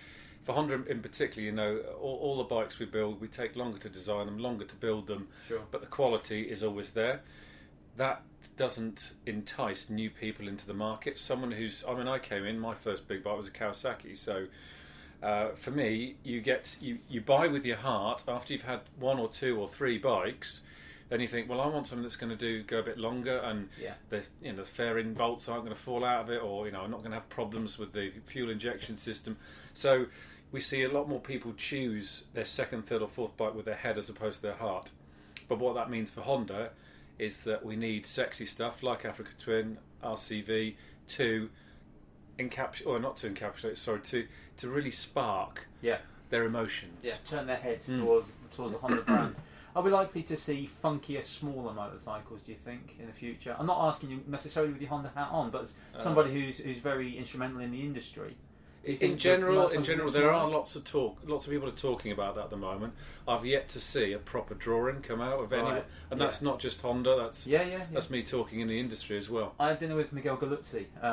for 0.44 0.52
Honda 0.52 0.84
in 0.88 1.02
particular, 1.02 1.44
you 1.44 1.52
know, 1.52 1.78
all, 2.00 2.16
all 2.18 2.36
the 2.38 2.44
bikes 2.44 2.78
we 2.78 2.86
build, 2.86 3.20
we 3.20 3.26
take 3.26 3.56
longer 3.56 3.78
to 3.78 3.88
design 3.88 4.26
them, 4.26 4.38
longer 4.38 4.64
to 4.64 4.76
build 4.76 5.08
them, 5.08 5.26
Sure. 5.48 5.62
but 5.72 5.80
the 5.80 5.88
quality 5.88 6.42
is 6.42 6.62
always 6.62 6.90
there. 6.90 7.22
That 7.96 8.22
doesn't 8.56 9.12
entice 9.26 9.90
new 9.90 10.08
people 10.08 10.46
into 10.46 10.66
the 10.66 10.74
market. 10.74 11.18
Someone 11.18 11.50
who's, 11.50 11.84
I 11.86 11.94
mean, 11.94 12.06
I 12.06 12.18
came 12.20 12.44
in, 12.46 12.58
my 12.60 12.74
first 12.74 13.08
big 13.08 13.24
bike 13.24 13.36
was 13.36 13.48
a 13.48 13.50
Kawasaki, 13.50 14.16
so. 14.16 14.46
Uh, 15.22 15.50
for 15.54 15.70
me, 15.70 16.16
you 16.24 16.40
get 16.40 16.76
you, 16.80 16.98
you 17.08 17.20
buy 17.20 17.46
with 17.46 17.64
your 17.66 17.76
heart 17.76 18.24
after 18.26 18.52
you've 18.54 18.62
had 18.62 18.80
one 18.98 19.18
or 19.18 19.28
two 19.28 19.58
or 19.60 19.68
three 19.68 19.98
bikes. 19.98 20.62
Then 21.10 21.20
you 21.20 21.26
think, 21.26 21.48
well, 21.48 21.60
I 21.60 21.66
want 21.66 21.88
something 21.88 22.04
that's 22.04 22.16
going 22.16 22.30
to 22.30 22.36
do 22.36 22.62
go 22.62 22.78
a 22.78 22.82
bit 22.82 22.96
longer, 22.96 23.38
and 23.38 23.68
Yeah. 23.80 23.94
the 24.10 24.24
you 24.42 24.52
know 24.52 24.58
the 24.58 24.64
fairing 24.64 25.12
bolts 25.12 25.48
aren't 25.48 25.64
going 25.64 25.76
to 25.76 25.82
fall 25.82 26.04
out 26.04 26.22
of 26.24 26.30
it, 26.30 26.40
or 26.42 26.66
you 26.66 26.72
know 26.72 26.80
I'm 26.82 26.90
not 26.90 27.00
going 27.00 27.10
to 27.10 27.16
have 27.18 27.28
problems 27.28 27.78
with 27.78 27.92
the 27.92 28.12
fuel 28.26 28.48
injection 28.50 28.96
system. 28.96 29.36
So 29.74 30.06
we 30.52 30.60
see 30.60 30.82
a 30.84 30.88
lot 30.88 31.08
more 31.08 31.20
people 31.20 31.52
choose 31.54 32.24
their 32.32 32.44
second, 32.44 32.86
third, 32.86 33.02
or 33.02 33.08
fourth 33.08 33.36
bike 33.36 33.54
with 33.54 33.66
their 33.66 33.74
head 33.76 33.98
as 33.98 34.08
opposed 34.08 34.36
to 34.36 34.42
their 34.42 34.56
heart. 34.56 34.90
But 35.48 35.58
what 35.58 35.74
that 35.74 35.90
means 35.90 36.10
for 36.12 36.22
Honda 36.22 36.70
is 37.18 37.38
that 37.38 37.64
we 37.64 37.76
need 37.76 38.06
sexy 38.06 38.46
stuff 38.46 38.82
like 38.82 39.04
Africa 39.04 39.30
Twin, 39.38 39.78
RCV 40.02 40.76
to 41.08 41.50
encapsulate, 42.38 42.86
or 42.86 42.98
not 42.98 43.16
to 43.18 43.28
encapsulate, 43.30 43.76
sorry, 43.76 44.00
to 44.00 44.26
to 44.60 44.68
really 44.68 44.90
spark 44.90 45.66
Yeah. 45.82 45.98
their 46.30 46.44
emotions. 46.44 47.04
Yeah. 47.04 47.16
Turn 47.24 47.46
their 47.46 47.56
heads 47.56 47.86
Mm. 47.88 47.98
towards 48.00 48.32
towards 48.54 48.72
the 48.72 48.78
Honda 48.78 49.02
brand. 49.02 49.36
Are 49.74 49.82
we 49.82 49.90
likely 49.90 50.22
to 50.24 50.36
see 50.36 50.68
funkier, 50.82 51.22
smaller 51.22 51.72
motorcycles? 51.72 52.42
Do 52.42 52.50
you 52.52 52.58
think 52.58 52.96
in 52.98 53.06
the 53.06 53.12
future? 53.12 53.54
I'm 53.58 53.66
not 53.66 53.86
asking 53.88 54.10
you 54.10 54.24
necessarily 54.26 54.72
with 54.72 54.82
your 54.82 54.90
Honda 54.90 55.10
hat 55.14 55.28
on, 55.30 55.50
but 55.50 55.62
as 55.62 55.74
Uh, 55.94 55.98
somebody 55.98 56.32
who's 56.32 56.58
who's 56.58 56.78
very 56.78 57.16
instrumental 57.16 57.60
in 57.60 57.70
the 57.70 57.80
industry. 57.82 58.36
In 58.82 59.18
general, 59.18 59.68
in 59.68 59.84
general, 59.84 60.10
there 60.10 60.32
are 60.32 60.48
lots 60.48 60.74
of 60.74 60.84
talk. 60.84 61.18
Lots 61.26 61.46
of 61.46 61.52
people 61.52 61.68
are 61.68 61.72
talking 61.72 62.12
about 62.12 62.34
that 62.36 62.44
at 62.44 62.50
the 62.50 62.56
moment. 62.56 62.94
I've 63.28 63.44
yet 63.44 63.68
to 63.70 63.80
see 63.80 64.12
a 64.14 64.18
proper 64.18 64.54
drawing 64.54 65.02
come 65.02 65.20
out 65.20 65.38
of 65.38 65.52
anyone, 65.52 65.74
Right, 65.74 65.84
and 66.10 66.18
yeah. 66.18 66.26
that's 66.26 66.40
not 66.40 66.58
just 66.60 66.80
Honda. 66.80 67.14
That's 67.16 67.46
Yeah, 67.46 67.62
yeah, 67.62 67.68
yeah. 67.76 67.84
that's 67.92 68.08
me 68.08 68.22
talking 68.22 68.60
in 68.60 68.68
the 68.68 68.80
industry 68.80 69.18
as 69.18 69.28
well. 69.28 69.54
I 69.60 69.68
had 69.68 69.78
dinner 69.80 69.96
with 69.96 70.12
Miguel 70.14 70.38
Galluzzi 70.38 70.86
uh, 71.02 71.06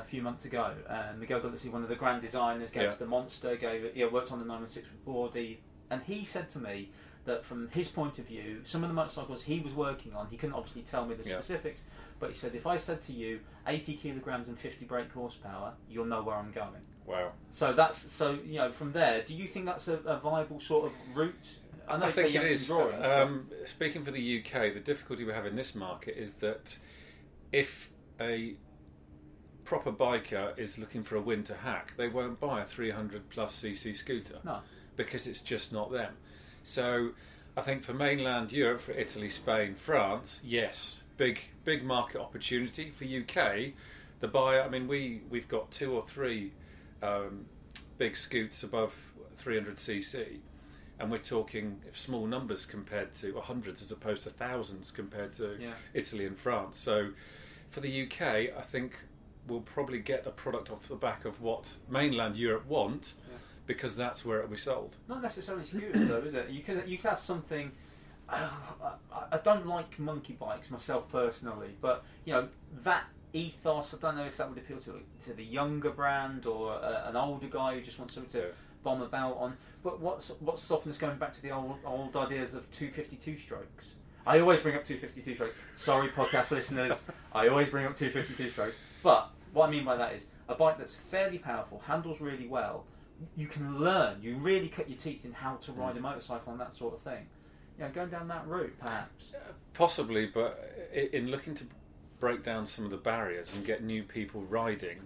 a 0.00 0.04
few 0.04 0.20
months 0.20 0.44
ago, 0.44 0.74
and 0.88 1.18
Miguel 1.18 1.40
Galluzzi, 1.40 1.72
one 1.72 1.82
of 1.82 1.88
the 1.88 1.96
grand 1.96 2.20
designers, 2.20 2.70
gave 2.70 2.82
Yeah. 2.82 2.88
us 2.90 2.96
the 2.96 3.06
Monster, 3.06 3.56
gave 3.56 3.96
yeah, 3.96 4.06
worked 4.08 4.30
on 4.30 4.38
the 4.38 4.44
916 4.44 4.92
with 5.06 5.14
Audi, 5.14 5.60
and 5.90 6.02
he 6.02 6.22
said 6.22 6.50
to 6.50 6.58
me 6.58 6.90
that 7.24 7.44
from 7.46 7.68
his 7.70 7.88
point 7.88 8.18
of 8.18 8.26
view, 8.26 8.60
some 8.62 8.84
of 8.84 8.90
the 8.90 8.94
motorcycles 8.94 9.42
he 9.44 9.58
was 9.60 9.72
working 9.72 10.12
on, 10.14 10.28
he 10.30 10.36
couldn't 10.36 10.54
obviously 10.54 10.82
tell 10.82 11.06
me 11.06 11.14
the 11.14 11.24
specifics, 11.24 11.80
but 12.20 12.28
he 12.28 12.34
said 12.34 12.54
if 12.54 12.66
I 12.66 12.76
said 12.76 13.00
to 13.02 13.12
you 13.14 13.40
80 13.66 13.94
kilograms 13.94 14.48
and 14.48 14.58
50 14.58 14.84
brake 14.84 15.10
horsepower, 15.12 15.72
you'll 15.90 16.04
know 16.04 16.22
where 16.22 16.36
I'm 16.36 16.52
going. 16.52 16.82
Wow. 17.06 17.32
So 17.50 17.72
that's 17.72 17.98
so 18.12 18.38
you 18.44 18.56
know 18.58 18.70
from 18.72 18.92
there. 18.92 19.22
Do 19.22 19.34
you 19.34 19.46
think 19.46 19.66
that's 19.66 19.88
a, 19.88 19.98
a 19.98 20.18
viable 20.18 20.60
sort 20.60 20.86
of 20.86 20.92
route? 21.14 21.34
I 21.88 21.98
know 21.98 22.06
I 22.06 22.12
think 22.12 22.34
it 22.34 22.34
is. 22.34 22.34
it 22.34 22.42
have 22.42 22.50
is. 22.50 22.66
some 22.66 22.76
drawings, 22.78 23.02
but- 23.02 23.22
Um, 23.22 23.50
speaking 23.64 24.04
for 24.04 24.10
the 24.10 24.38
UK, 24.40 24.74
the 24.74 24.80
difficulty 24.80 25.24
we 25.24 25.32
have 25.32 25.46
in 25.46 25.54
this 25.54 25.74
market 25.74 26.16
is 26.18 26.34
that 26.34 26.76
if 27.52 27.90
a 28.20 28.56
proper 29.64 29.92
biker 29.92 30.58
is 30.58 30.78
looking 30.78 31.04
for 31.04 31.16
a 31.16 31.20
winter 31.20 31.54
hack, 31.54 31.92
they 31.96 32.08
won't 32.08 32.40
buy 32.40 32.60
a 32.60 32.64
300 32.64 33.28
plus 33.30 33.56
cc 33.60 33.94
scooter 33.96 34.38
no. 34.44 34.60
because 34.96 35.26
it's 35.26 35.40
just 35.40 35.72
not 35.72 35.92
them. 35.92 36.14
So 36.64 37.10
I 37.56 37.62
think 37.62 37.84
for 37.84 37.94
mainland 37.94 38.52
Europe, 38.52 38.80
for 38.80 38.92
Italy, 38.92 39.28
Spain, 39.28 39.74
France, 39.76 40.40
yes, 40.44 41.02
big 41.16 41.40
big 41.64 41.84
market 41.84 42.20
opportunity. 42.20 42.90
For 42.90 43.04
UK, 43.04 43.72
the 44.20 44.28
buyer, 44.28 44.62
I 44.62 44.68
mean, 44.68 44.88
we 44.88 45.22
we've 45.30 45.48
got 45.48 45.70
two 45.70 45.92
or 45.94 46.02
three 46.06 46.52
um, 47.02 47.46
big 47.98 48.16
scoots 48.16 48.62
above 48.62 48.94
300cc, 49.42 50.38
and 50.98 51.10
we're 51.10 51.18
talking 51.18 51.80
small 51.92 52.26
numbers 52.26 52.64
compared 52.66 53.14
to 53.16 53.32
or 53.32 53.42
hundreds 53.42 53.82
as 53.82 53.90
opposed 53.92 54.22
to 54.22 54.30
thousands 54.30 54.90
compared 54.90 55.32
to 55.34 55.56
Yeah. 55.60 55.72
Italy 55.94 56.26
and 56.26 56.38
France. 56.38 56.78
So 56.78 57.10
for 57.70 57.80
the 57.80 58.02
UK, 58.06 58.22
I 58.56 58.62
think 58.62 59.04
we'll 59.46 59.60
probably 59.60 59.98
get 60.00 60.26
a 60.26 60.30
product 60.30 60.70
off 60.70 60.88
the 60.88 60.96
back 60.96 61.24
of 61.24 61.40
what 61.40 61.74
mainland 61.88 62.36
Europe 62.36 62.66
want 62.66 63.14
Yeah. 63.30 63.36
because 63.66 63.94
that's 63.96 64.24
where 64.24 64.38
it'll 64.38 64.50
be 64.50 64.56
sold. 64.56 64.96
Not 65.08 65.22
necessarily 65.22 65.64
scooters 65.64 66.08
though, 66.08 66.18
is 66.18 66.34
it? 66.34 66.48
You 66.50 66.62
could 66.62 66.82
you 66.88 66.96
could 66.98 67.10
have 67.10 67.20
something. 67.20 67.72
I, 68.28 68.48
I 69.32 69.38
don't 69.44 69.66
like 69.66 69.98
monkey 70.00 70.32
bikes 70.32 70.68
myself 70.70 71.10
personally, 71.12 71.76
but 71.80 72.04
you 72.24 72.32
know 72.32 72.48
that 72.82 73.04
ethos. 73.36 73.94
I 73.94 73.98
don't 73.98 74.16
know 74.16 74.24
if 74.24 74.36
that 74.38 74.48
would 74.48 74.58
appeal 74.58 74.78
to 74.78 75.00
to 75.24 75.32
the 75.34 75.44
younger 75.44 75.90
brand 75.90 76.46
or 76.46 76.72
uh, 76.74 77.08
an 77.08 77.16
older 77.16 77.46
guy 77.48 77.74
who 77.74 77.80
just 77.82 77.98
wants 77.98 78.14
something 78.14 78.32
to 78.40 78.46
Yeah. 78.48 78.52
bomb 78.82 79.02
about 79.02 79.36
on. 79.38 79.56
But 79.82 80.00
what's 80.00 80.28
what's 80.40 80.62
stopping 80.62 80.90
us 80.92 80.98
going 80.98 81.18
back 81.18 81.34
to 81.34 81.42
the 81.42 81.50
old 81.50 81.78
old 81.84 82.16
ideas 82.16 82.54
of 82.54 82.70
252 82.72 83.36
strokes? 83.36 83.86
I 84.26 84.40
always 84.40 84.58
bring 84.60 84.74
up 84.74 84.84
252 84.84 85.34
strokes. 85.36 85.54
Sorry, 85.76 86.08
podcast 86.08 86.50
listeners. 86.50 87.04
I 87.32 87.46
always 87.48 87.68
bring 87.68 87.86
up 87.86 87.94
252 87.94 88.50
strokes. 88.50 88.76
But 89.02 89.30
what 89.52 89.68
I 89.68 89.70
mean 89.70 89.84
by 89.84 89.96
that 89.96 90.14
is 90.14 90.26
a 90.48 90.54
bike 90.56 90.78
that's 90.78 90.94
fairly 90.96 91.38
powerful, 91.38 91.80
handles 91.86 92.20
really 92.20 92.48
well. 92.48 92.84
You 93.36 93.46
can 93.46 93.78
learn. 93.78 94.20
You 94.22 94.36
really 94.36 94.68
cut 94.68 94.88
your 94.90 94.98
teeth 94.98 95.24
in 95.24 95.32
how 95.32 95.54
to 95.56 95.72
ride 95.72 95.96
a 95.96 96.00
motorcycle 96.00 96.50
and 96.52 96.60
that 96.60 96.74
sort 96.74 96.94
of 96.94 97.02
thing. 97.02 97.26
You 97.78 97.84
know, 97.84 97.90
going 97.90 98.10
down 98.10 98.26
that 98.28 98.46
route, 98.48 98.74
perhaps. 98.80 99.32
Possibly, 99.74 100.26
but 100.26 100.50
in 101.12 101.30
looking 101.30 101.54
to 101.54 101.64
break 102.18 102.42
down 102.42 102.66
some 102.66 102.84
of 102.84 102.90
the 102.90 102.96
barriers 102.96 103.52
and 103.54 103.64
get 103.64 103.82
new 103.82 104.02
people 104.02 104.42
riding, 104.42 105.00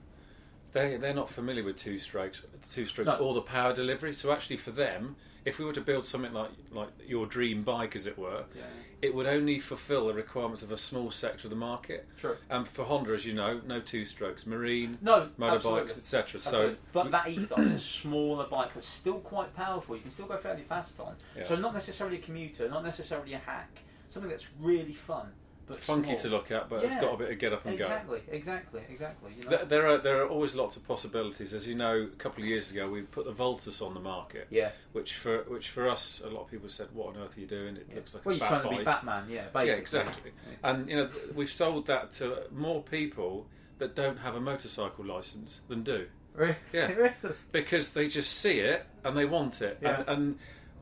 they 0.73 0.97
they're 0.97 1.15
not 1.15 1.31
familiar 1.31 1.65
with 1.65 1.77
two 1.77 1.99
strokes, 1.99 2.43
two 2.73 2.87
strokes, 2.87 3.07
No. 3.09 3.17
or 3.17 3.35
the 3.35 3.43
power 3.43 3.73
delivery. 3.75 4.15
So 4.15 4.31
actually, 4.33 4.57
for 4.59 4.71
them, 4.71 5.17
if 5.45 5.59
we 5.59 5.65
were 5.65 5.73
to 5.73 5.81
build 5.81 6.07
something 6.07 6.33
like 6.33 6.51
like 6.71 6.91
your 7.07 7.27
dream 7.27 7.63
bike, 7.63 7.97
as 7.97 8.07
it 8.07 8.17
were, 8.17 8.45
Yeah, 8.55 8.63
it 9.03 9.15
would 9.15 9.27
only 9.27 9.59
fulfil 9.59 10.07
the 10.07 10.15
requirements 10.15 10.63
of 10.63 10.71
a 10.71 10.77
small 10.77 11.11
sector 11.11 11.47
of 11.49 11.51
the 11.51 11.57
market. 11.57 12.07
true. 12.17 12.37
And 12.49 12.69
for 12.69 12.85
Honda, 12.85 13.15
as 13.15 13.27
you 13.27 13.33
know, 13.35 13.61
no 13.67 13.81
two 13.81 14.07
strokes, 14.07 14.47
marine, 14.47 14.99
No, 15.01 15.31
motorbikes, 15.39 15.99
etc. 15.99 16.39
So 16.39 16.77
but 16.93 17.11
that 17.11 17.27
ethos, 17.29 17.67
a 17.67 17.79
smaller 17.79 18.47
bike 18.47 18.75
that's 18.75 18.87
still 18.87 19.19
quite 19.19 19.57
powerful, 19.57 19.97
you 19.97 20.03
can 20.03 20.11
still 20.13 20.27
go 20.27 20.37
fairly 20.37 20.63
fast 20.63 21.01
on. 21.01 21.17
Yeah. 21.37 21.43
So 21.45 21.57
not 21.57 21.75
necessarily 21.75 22.19
a 22.19 22.21
commuter, 22.21 22.69
not 22.69 22.85
necessarily 22.85 23.33
a 23.33 23.39
hack, 23.39 23.81
something 24.09 24.31
that's 24.31 24.47
really 24.61 24.93
fun 24.93 25.33
but 25.71 25.83
funky 25.83 26.09
small. 26.09 26.19
to 26.19 26.29
look 26.29 26.51
at, 26.51 26.69
but 26.69 26.85
it's 26.85 26.95
got 26.97 27.15
a 27.15 27.17
bit 27.17 27.31
of 27.31 27.39
get 27.39 27.53
up 27.53 27.65
and 27.65 27.79
go. 27.79 27.85
Exactly, 27.85 28.21
exactly, 28.31 28.83
exactly. 28.91 29.33
You 29.39 29.45
know? 29.45 29.51
There, 29.51 29.65
there 29.65 29.87
are 29.89 29.99
there 29.99 30.23
are 30.23 30.29
always 30.29 30.55
lots 30.55 30.77
of 30.77 30.87
possibilities. 30.87 31.55
As 31.55 31.67
you 31.67 31.75
know, 31.75 32.09
a 32.13 32.17
couple 32.17 32.43
of 32.43 32.49
years 32.49 32.71
ago, 32.71 32.89
we 32.89 33.03
put 33.03 33.25
the 33.25 33.33
Vultus 33.33 33.85
on 33.85 33.95
the 33.95 34.01
market, 34.01 34.49
yeah. 34.51 34.71
which 34.93 35.15
for 35.15 35.45
which 35.45 35.71
for 35.71 35.89
us, 35.89 36.23
a 36.25 36.29
lot 36.29 36.43
of 36.43 36.51
people 36.51 36.69
said, 36.69 36.89
"What 36.93 37.15
on 37.15 37.23
earth 37.23 37.37
are 37.37 37.41
you 37.41 37.47
doing? 37.47 37.77
It 37.77 37.87
yeah. 37.89 37.97
looks 37.97 38.15
like 38.15 38.27
well, 38.27 38.35
a 38.35 38.39
you're 38.39 38.47
trying 38.49 38.63
to 38.71 38.79
be. 38.79 38.85
Batman, 38.85 39.25
yeah, 39.31 39.45
basically. 39.45 39.67
Yeah, 39.69 39.75
exactly. 39.75 40.31
Yeah. 40.51 40.71
And 40.71 40.91
you 40.91 40.97
know, 40.97 41.07
th- 41.07 41.35
we've 41.35 41.51
sold 41.51 41.87
that 41.87 42.13
to 42.15 42.43
more 42.53 42.83
people 42.83 43.47
that 43.79 43.95
don't 43.95 44.19
have 44.19 44.35
a 44.35 44.41
motorcycle 44.41 45.05
license 45.05 45.61
than 45.69 45.83
do, 45.83 46.07
Really? 46.35 46.57
Yeah. 46.73 46.87
really? 46.93 47.13
because 47.53 47.91
they 47.91 48.09
just 48.09 48.33
see 48.33 48.61
it 48.61 48.87
and 49.05 49.17
they 49.17 49.25
want 49.25 49.63
it. 49.63 49.79
Yeah. 49.83 50.01
And, 50.01 50.09
and 50.09 50.39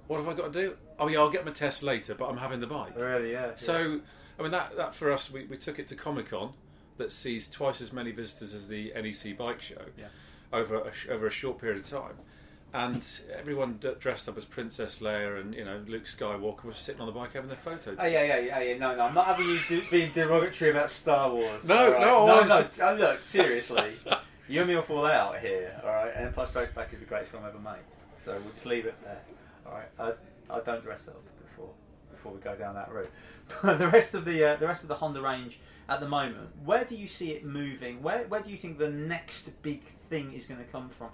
what 0.08 0.18
have 0.18 0.28
I 0.28 0.34
got 0.34 0.52
to 0.52 0.60
do? 0.66 0.76
Oh 0.98 1.06
yeah, 1.08 1.18
I'll 1.20 1.30
get 1.30 1.44
my 1.46 1.52
test 1.52 1.82
later, 1.82 2.14
but 2.14 2.28
I'm 2.28 2.36
having 2.38 2.58
the 2.60 2.66
bike. 2.66 2.96
Really, 2.96 3.30
yeah. 3.32 3.52
So, 3.56 4.00
I 4.38 4.42
mean, 4.42 4.50
that, 4.50 4.76
that 4.76 4.94
for 4.94 5.12
us, 5.12 5.30
we, 5.30 5.44
we 5.46 5.56
took 5.56 5.78
it 5.78 5.86
to 5.88 5.94
Comic 5.94 6.30
Con, 6.30 6.52
that 6.96 7.12
sees 7.12 7.48
twice 7.48 7.80
as 7.80 7.92
many 7.92 8.10
visitors 8.10 8.52
as 8.54 8.66
the 8.68 8.92
NEC 8.96 9.38
bike 9.38 9.62
show 9.62 9.80
Yeah. 9.96 10.06
over 10.52 10.74
a, 10.76 11.12
over 11.12 11.26
a 11.28 11.30
short 11.30 11.60
period 11.60 11.78
of 11.78 11.88
time. 11.88 12.14
And 12.74 13.02
everyone 13.34 13.78
d- 13.80 13.92
dressed 13.98 14.28
up 14.28 14.36
as 14.36 14.44
Princess 14.44 14.98
Leia 14.98 15.40
and 15.40 15.54
you 15.54 15.64
know 15.64 15.80
Luke 15.86 16.04
Skywalker 16.04 16.64
was 16.64 16.76
sitting 16.76 17.00
on 17.00 17.06
the 17.06 17.12
bike 17.14 17.32
having 17.32 17.48
their 17.48 17.56
photo. 17.56 17.96
Oh 17.98 18.04
yeah, 18.04 18.24
yeah, 18.24 18.38
yeah, 18.40 18.60
yeah. 18.60 18.76
No, 18.76 18.94
no, 18.94 19.04
I'm 19.04 19.14
not 19.14 19.24
having 19.26 19.46
you 19.48 19.58
do, 19.68 19.82
being 19.90 20.12
derogatory 20.12 20.72
about 20.72 20.90
Star 20.90 21.30
Wars. 21.30 21.66
No, 21.66 21.92
right? 21.92 22.00
no, 22.02 22.26
no, 22.26 22.44
no. 22.44 22.58
s- 22.58 22.78
uh, 22.78 22.92
Look, 22.92 23.22
seriously, 23.22 23.94
you 24.50 24.60
and 24.60 24.68
me 24.68 24.74
will 24.74 24.82
fall 24.82 25.06
out 25.06 25.38
here. 25.38 25.80
All 25.82 25.88
right, 25.88 26.12
and 26.14 26.26
Empire 26.26 26.46
Strikes 26.46 26.72
Back 26.72 26.92
is 26.92 27.00
the 27.00 27.06
greatest 27.06 27.30
film 27.32 27.44
ever 27.46 27.58
made. 27.58 27.80
So 28.18 28.32
we'll 28.44 28.52
just 28.52 28.66
leave 28.66 28.84
it 28.84 28.96
there. 29.02 29.22
Right, 29.70 29.88
I, 29.98 30.12
I 30.54 30.60
don't 30.60 30.82
dress 30.82 31.08
up 31.08 31.22
before 31.42 31.70
before 32.10 32.32
we 32.32 32.40
go 32.40 32.54
down 32.56 32.74
that 32.74 32.92
route. 32.92 33.10
But 33.62 33.78
the 33.78 33.88
rest 33.88 34.14
of 34.14 34.24
the 34.24 34.44
uh, 34.44 34.56
the 34.56 34.66
rest 34.66 34.82
of 34.82 34.88
the 34.88 34.96
Honda 34.96 35.22
range 35.22 35.58
at 35.88 36.00
the 36.00 36.08
moment, 36.08 36.50
where 36.64 36.84
do 36.84 36.94
you 36.96 37.06
see 37.06 37.30
it 37.32 37.44
moving? 37.44 38.02
Where 38.02 38.24
where 38.28 38.40
do 38.40 38.50
you 38.50 38.56
think 38.56 38.78
the 38.78 38.90
next 38.90 39.62
big 39.62 39.82
thing 40.10 40.32
is 40.34 40.46
going 40.46 40.60
to 40.62 40.70
come 40.70 40.88
from? 40.90 41.08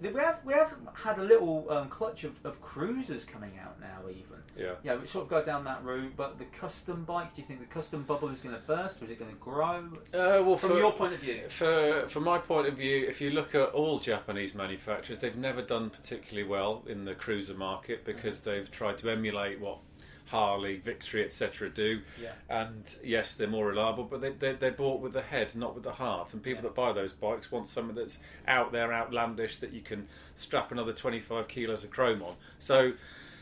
We 0.00 0.08
have 0.20 0.40
we 0.44 0.52
have 0.54 0.74
had 0.94 1.18
a 1.18 1.22
little 1.22 1.66
um, 1.70 1.88
clutch 1.88 2.24
of, 2.24 2.38
of 2.44 2.60
cruisers 2.60 3.24
coming 3.24 3.58
out 3.62 3.80
now, 3.80 4.08
even. 4.08 4.38
Yeah. 4.56 4.74
Yeah, 4.82 4.96
we 4.96 5.06
sort 5.06 5.24
of 5.24 5.30
go 5.30 5.44
down 5.44 5.64
that 5.64 5.84
route, 5.84 6.12
but 6.16 6.38
the 6.38 6.44
custom 6.46 7.04
bike, 7.04 7.34
do 7.34 7.40
you 7.40 7.46
think 7.46 7.60
the 7.60 7.66
custom 7.66 8.02
bubble 8.02 8.28
is 8.28 8.40
going 8.40 8.54
to 8.54 8.60
burst 8.62 9.00
or 9.00 9.04
is 9.04 9.12
it 9.12 9.18
going 9.18 9.30
to 9.30 9.36
grow? 9.36 9.84
Uh, 10.12 10.42
well, 10.42 10.56
From 10.56 10.70
for, 10.70 10.78
your 10.78 10.92
point 10.92 11.14
of 11.14 11.20
view. 11.20 11.42
For 11.48 12.06
from 12.08 12.24
my 12.24 12.38
point 12.38 12.66
of 12.66 12.76
view, 12.76 13.06
if 13.08 13.20
you 13.20 13.30
look 13.30 13.54
at 13.54 13.68
all 13.70 13.98
Japanese 14.00 14.54
manufacturers, 14.54 15.20
they've 15.20 15.36
never 15.36 15.62
done 15.62 15.90
particularly 15.90 16.48
well 16.48 16.82
in 16.86 17.04
the 17.04 17.14
cruiser 17.14 17.54
market 17.54 18.04
because 18.04 18.40
they've 18.40 18.70
tried 18.70 18.98
to 18.98 19.10
emulate 19.10 19.60
what 19.60 19.78
Harley, 20.28 20.76
Victory, 20.76 21.24
etc. 21.24 21.70
do. 21.70 22.00
Yeah. 22.22 22.32
And 22.48 22.84
yes, 23.02 23.34
they're 23.34 23.46
more 23.48 23.66
reliable, 23.66 24.04
but 24.04 24.20
they, 24.20 24.30
they, 24.30 24.52
they're 24.52 24.70
bought 24.72 25.00
with 25.00 25.12
the 25.12 25.22
head, 25.22 25.54
not 25.56 25.74
with 25.74 25.84
the 25.84 25.92
heart. 25.92 26.32
And 26.34 26.42
people 26.42 26.62
Yeah. 26.62 26.68
that 26.68 26.74
buy 26.74 26.92
those 26.92 27.12
bikes 27.12 27.50
want 27.50 27.68
something 27.68 27.94
that's 27.96 28.18
out 28.46 28.72
there, 28.72 28.92
outlandish, 28.92 29.56
that 29.58 29.72
you 29.72 29.80
can 29.80 30.08
strap 30.36 30.70
another 30.72 30.92
25 30.92 31.48
kilos 31.48 31.84
of 31.84 31.90
chrome 31.90 32.22
on. 32.22 32.34
So, 32.58 32.92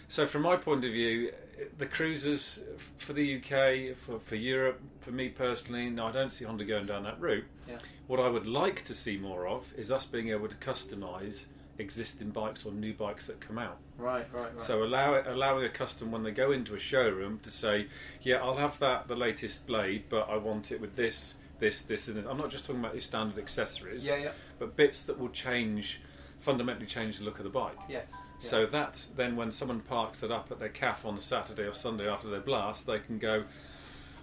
so 0.08 0.26
from 0.26 0.42
my 0.42 0.56
point 0.56 0.84
of 0.84 0.92
view, 0.92 1.32
the 1.78 1.86
cruisers 1.86 2.60
for 2.98 3.12
the 3.12 3.36
UK, 3.36 3.96
for, 3.96 4.18
for 4.20 4.36
Europe, 4.36 4.80
for 5.00 5.10
me 5.10 5.28
personally, 5.28 5.88
no, 5.90 6.06
I 6.06 6.12
don't 6.12 6.32
see 6.32 6.44
Honda 6.44 6.64
going 6.64 6.86
down 6.86 7.02
that 7.04 7.20
route. 7.20 7.44
Yeah. 7.68 7.78
What 8.06 8.20
I 8.20 8.28
would 8.28 8.46
like 8.46 8.84
to 8.84 8.94
see 8.94 9.16
more 9.16 9.46
of 9.48 9.64
is 9.76 9.90
us 9.90 10.04
being 10.04 10.28
able 10.28 10.48
to 10.48 10.54
customise 10.56 11.46
existing 11.78 12.30
bikes 12.30 12.64
or 12.64 12.72
new 12.72 12.94
bikes 12.94 13.26
that 13.26 13.40
come 13.40 13.58
out. 13.58 13.78
Right, 13.98 14.26
right, 14.32 14.42
right. 14.54 14.60
So 14.60 14.82
allow 14.82 15.14
it, 15.14 15.26
allowing 15.26 15.64
a 15.64 15.68
customer 15.68 16.10
when 16.12 16.22
they 16.22 16.30
go 16.30 16.52
into 16.52 16.74
a 16.74 16.78
showroom 16.78 17.40
to 17.42 17.50
say, 17.50 17.88
"Yeah, 18.22 18.36
I'll 18.36 18.56
have 18.56 18.78
that 18.80 19.08
the 19.08 19.16
latest 19.16 19.66
blade, 19.66 20.04
but 20.08 20.28
I 20.28 20.36
want 20.36 20.72
it 20.72 20.80
with 20.80 20.96
this, 20.96 21.34
this, 21.58 21.82
this, 21.82 22.08
and 22.08 22.16
this." 22.16 22.26
I'm 22.28 22.38
not 22.38 22.50
just 22.50 22.64
talking 22.66 22.80
about 22.80 22.94
your 22.94 23.02
standard 23.02 23.38
accessories, 23.38 24.06
yeah, 24.06 24.16
yeah, 24.16 24.30
but 24.58 24.76
bits 24.76 25.02
that 25.02 25.18
will 25.18 25.30
change, 25.30 26.00
fundamentally 26.40 26.86
change 26.86 27.18
the 27.18 27.24
look 27.24 27.38
of 27.38 27.44
the 27.44 27.50
bike. 27.50 27.78
yes. 27.88 28.06
yeah. 28.10 28.16
So 28.38 28.66
that 28.66 29.04
then, 29.16 29.36
when 29.36 29.52
someone 29.52 29.80
parks 29.80 30.22
it 30.22 30.30
up 30.30 30.50
at 30.50 30.58
their 30.58 30.68
calf 30.68 31.04
on 31.04 31.18
Saturday 31.20 31.64
or 31.64 31.72
Sunday 31.72 32.08
after 32.08 32.28
their 32.28 32.40
blast, 32.40 32.86
they 32.86 32.98
can 32.98 33.18
go. 33.18 33.44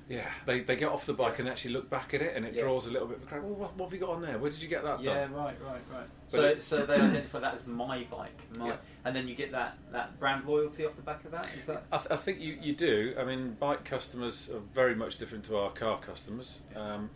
Yeah, 0.10 0.30
they, 0.46 0.60
they 0.60 0.76
get 0.76 0.90
off 0.90 1.06
the 1.06 1.14
bike 1.14 1.40
and 1.40 1.48
actually 1.48 1.72
look 1.74 1.90
back 1.90 2.14
at 2.14 2.22
it, 2.22 2.36
and 2.36 2.46
it 2.46 2.54
Yeah. 2.56 2.64
draws 2.64 2.88
a 2.88 2.92
little 2.92 3.08
bit 3.08 3.18
of 3.18 3.24
a 3.24 3.26
crowd. 3.26 3.44
Well, 3.44 3.54
what, 3.56 3.78
what 3.78 3.86
have 3.86 3.94
you 3.94 4.00
got 4.00 4.10
on 4.10 4.22
there? 4.22 4.38
Where 4.38 4.52
did 4.52 4.62
you 4.62 4.68
get 4.68 4.84
that 4.84 5.02
yeah, 5.02 5.14
done? 5.22 5.34
right, 5.34 5.56
right, 5.64 5.82
right. 5.92 6.08
But 6.30 6.38
So, 6.38 6.44
it- 6.46 6.62
so 6.62 6.86
they 6.86 6.96
identify 6.96 7.40
that 7.40 7.54
as 7.54 7.66
my 7.66 8.04
bike, 8.12 8.38
my, 8.58 8.68
Yeah. 8.68 8.76
and 9.06 9.16
then 9.16 9.28
you 9.30 9.36
get 9.36 9.52
that, 9.54 9.78
that 9.94 10.20
brand 10.20 10.46
loyalty 10.46 10.86
off 10.86 10.96
the 10.98 11.02
back 11.04 11.24
of 11.24 11.32
that. 11.32 11.48
Is 11.58 11.66
that? 11.68 11.84
I, 11.92 11.98
th- 11.98 12.12
I 12.12 12.18
think 12.18 12.42
you, 12.42 12.58
you 12.62 12.74
do. 12.74 13.16
I 13.18 13.24
mean, 13.24 13.56
bike 13.60 13.86
customers 13.86 14.50
are 14.54 14.60
very 14.60 14.94
much 14.94 15.18
different 15.18 15.46
to 15.46 15.58
our 15.58 15.72
car 15.72 16.00
customers. 16.00 16.62
Yeah. 16.74 16.96
Um, 16.96 17.10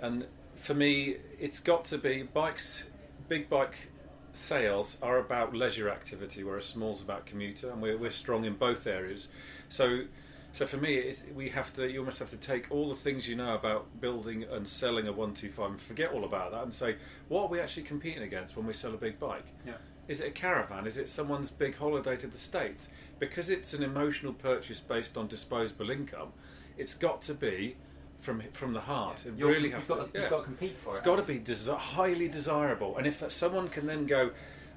and 0.00 0.26
for 0.56 0.74
me, 0.74 1.16
it's 1.38 1.60
got 1.60 1.84
to 1.86 1.98
be 1.98 2.24
bikes, 2.24 2.82
big 3.28 3.48
bike 3.48 3.90
sales 4.32 4.96
are 5.02 5.18
about 5.18 5.54
leisure 5.54 5.88
activity, 5.88 6.42
whereas 6.42 6.66
small's 6.66 7.00
about 7.00 7.26
commuter, 7.26 7.70
and 7.70 7.80
we're, 7.80 7.96
we're 7.96 8.10
strong 8.10 8.44
in 8.44 8.54
both 8.54 8.86
areas. 8.88 9.28
So, 9.68 10.04
so 10.52 10.66
for 10.66 10.76
me, 10.76 10.94
it's, 10.96 11.22
we 11.34 11.48
have 11.50 11.72
to. 11.74 11.90
You 11.90 12.00
almost 12.00 12.18
have 12.18 12.30
to 12.30 12.36
take 12.36 12.66
all 12.70 12.88
the 12.90 12.96
things 12.96 13.26
you 13.28 13.36
know 13.36 13.54
about 13.54 14.00
building 14.00 14.44
and 14.44 14.68
selling 14.68 15.08
a 15.08 15.12
one 15.12 15.34
two 15.34 15.50
five, 15.50 15.70
and 15.70 15.80
forget 15.80 16.12
all 16.12 16.24
about 16.24 16.52
that, 16.52 16.62
and 16.62 16.72
say, 16.74 16.96
what 17.28 17.42
are 17.44 17.48
we 17.48 17.58
actually 17.60 17.84
competing 17.84 18.22
against 18.22 18.56
when 18.56 18.66
we 18.66 18.72
sell 18.72 18.92
a 18.94 18.98
big 18.98 19.18
bike? 19.18 19.46
Yeah. 19.66 19.74
Is 20.08 20.20
it 20.20 20.28
a 20.28 20.30
caravan? 20.32 20.86
Is 20.86 20.98
it 20.98 21.08
someone's 21.08 21.50
big 21.50 21.76
holiday 21.76 22.16
to 22.16 22.26
the 22.26 22.38
States? 22.38 22.88
Because 23.18 23.50
it's 23.50 23.72
an 23.72 23.82
emotional 23.82 24.32
purchase 24.32 24.80
based 24.80 25.16
on 25.16 25.28
disposable 25.28 25.90
income, 25.90 26.32
it's 26.76 26.94
got 26.94 27.22
to 27.22 27.34
be 27.34 27.76
from 28.20 28.42
from 28.52 28.72
the 28.72 28.80
heart. 28.80 29.24
It 29.24 29.34
You're- 29.38 29.52
really 29.54 29.70
you've 29.70 29.78
have 29.78 29.88
got, 29.88 30.12
to. 30.12 30.18
You've 30.18 30.24
yeah. 30.24 30.28
got 30.30 30.38
to 30.40 30.44
compete 30.44 30.76
for 30.78 30.90
It's 30.90 30.98
it. 30.98 31.00
It's 31.00 31.06
got 31.06 31.16
to 31.16 31.22
be 31.22 31.38
desi- 31.38 31.76
highly 31.78 32.28
desirable, 32.28 32.96
and 32.98 33.06
if 33.06 33.20
that 33.20 33.32
someone 33.32 33.68
can 33.68 33.86
then 33.86 34.06
go, 34.06 34.32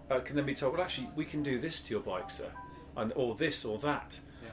uh, 0.10 0.20
can 0.20 0.36
then 0.36 0.46
be 0.46 0.54
told, 0.56 0.74
well, 0.74 0.84
actually, 0.84 1.10
we 1.16 1.26
can 1.26 1.44
do 1.44 1.60
this 1.60 1.82
to 1.82 1.92
your 1.92 2.02
bike, 2.02 2.30
sir, 2.30 2.50
and 2.96 3.12
or 3.16 3.36
this 3.36 3.66
or 3.66 3.78
that. 3.80 4.18
Yeah. 4.44 4.52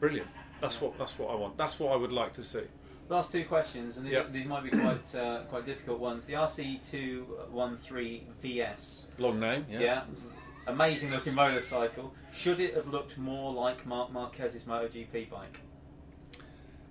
Brilliant. 0.00 0.28
That's 0.60 0.80
what 0.80 0.98
that's 0.98 1.18
what 1.18 1.30
I 1.30 1.34
want. 1.34 1.56
That's 1.56 1.78
what 1.78 1.92
I 1.92 1.96
would 1.96 2.12
like 2.12 2.32
to 2.34 2.42
see. 2.42 2.62
Last 3.08 3.32
two 3.32 3.44
questions, 3.44 3.96
and 3.96 4.04
these, 4.04 4.12
Yep. 4.12 4.32
these 4.32 4.46
might 4.46 4.64
be 4.64 4.70
quite 4.70 5.14
uh, 5.14 5.42
quite 5.48 5.64
difficult 5.64 5.98
ones. 5.98 6.24
The 6.26 6.34
RC213 6.34 8.22
VS, 8.42 9.04
Long 9.18 9.40
name, 9.40 9.64
yeah. 9.70 9.80
yeah. 9.80 10.02
amazing 10.66 11.10
looking 11.10 11.34
motorcycle. 11.34 12.12
Should 12.34 12.60
it 12.60 12.74
have 12.74 12.88
looked 12.88 13.16
more 13.16 13.52
like 13.52 13.86
Marc 13.86 14.12
Marquez's 14.12 14.64
MotoGP 14.64 15.30
bike 15.30 15.60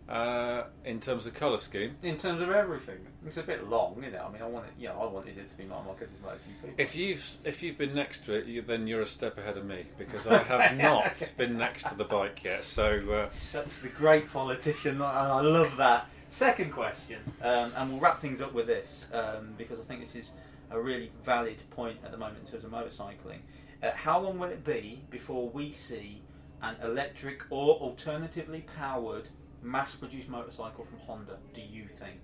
Uh, 0.10 0.64
in 0.86 1.02
terms 1.02 1.28
of 1.28 1.34
colour 1.34 1.58
scheme, 1.58 1.94
in 2.02 2.16
terms 2.16 2.42
of 2.42 2.50
everything? 2.50 3.00
It's 3.26 3.36
a 3.36 3.44
bit 3.44 3.70
long, 3.70 3.96
isn't 4.00 4.14
it? 4.14 4.22
I 4.26 4.32
mean, 4.32 4.42
I 4.42 4.48
want 4.48 4.66
it. 4.68 4.72
You 4.80 4.88
know, 4.88 5.02
I 5.02 5.06
wanted 5.06 5.38
it 5.38 5.50
to 5.50 5.56
be 5.58 5.66
Marc 5.66 5.86
Marquez's 5.86 6.16
MotoGP. 6.24 6.64
bike. 6.64 6.74
if 6.78 6.96
you've 6.96 7.38
if 7.44 7.62
you've 7.62 7.78
been 7.78 7.94
next 7.94 8.24
to 8.26 8.34
it, 8.34 8.46
you, 8.46 8.62
then 8.62 8.88
you're 8.88 9.02
a 9.02 9.06
step 9.06 9.38
ahead 9.38 9.58
of 9.58 9.66
me 9.66 9.84
because 9.98 10.26
I 10.26 10.44
have 10.44 10.78
not 10.78 11.34
been 11.36 11.58
next 11.58 11.90
to 11.90 11.96
the 11.96 12.06
bike 12.06 12.42
yet. 12.42 12.64
So 12.64 13.00
uh, 13.12 13.30
Such 13.34 13.82
the 13.82 13.90
great 13.90 14.32
politician, 14.32 14.96
and 14.96 15.04
I 15.04 15.42
love 15.42 15.76
that. 15.76 16.08
Second 16.30 16.72
question, 16.72 17.20
um, 17.42 17.74
and 17.76 17.92
we'll 17.92 18.00
wrap 18.00 18.20
things 18.20 18.42
up 18.42 18.54
with 18.54 18.68
this 18.68 19.06
um, 19.14 19.56
because 19.58 19.78
I 19.80 19.84
think 19.84 20.02
this 20.02 20.16
is 20.16 20.32
a 20.72 20.80
really 20.80 21.12
valid 21.24 21.58
point 21.72 21.98
at 22.04 22.12
the 22.12 22.18
moment 22.18 22.40
in 22.46 22.52
terms 22.52 22.64
of 22.64 22.72
motorcycling. 22.72 23.40
Uh, 23.84 23.92
how 23.94 24.20
long 24.20 24.40
will 24.40 24.50
it 24.50 24.64
be 24.64 25.02
before 25.10 25.50
we 25.50 25.72
see 25.72 26.22
an 26.62 26.76
electric 26.82 27.44
or 27.50 27.76
alternatively 27.76 28.66
powered 28.78 29.30
mass-produced 29.68 30.30
motorcycle 30.30 30.86
from 30.86 31.00
Honda? 31.00 31.38
Do 31.54 31.62
you 31.62 31.88
think? 31.88 32.20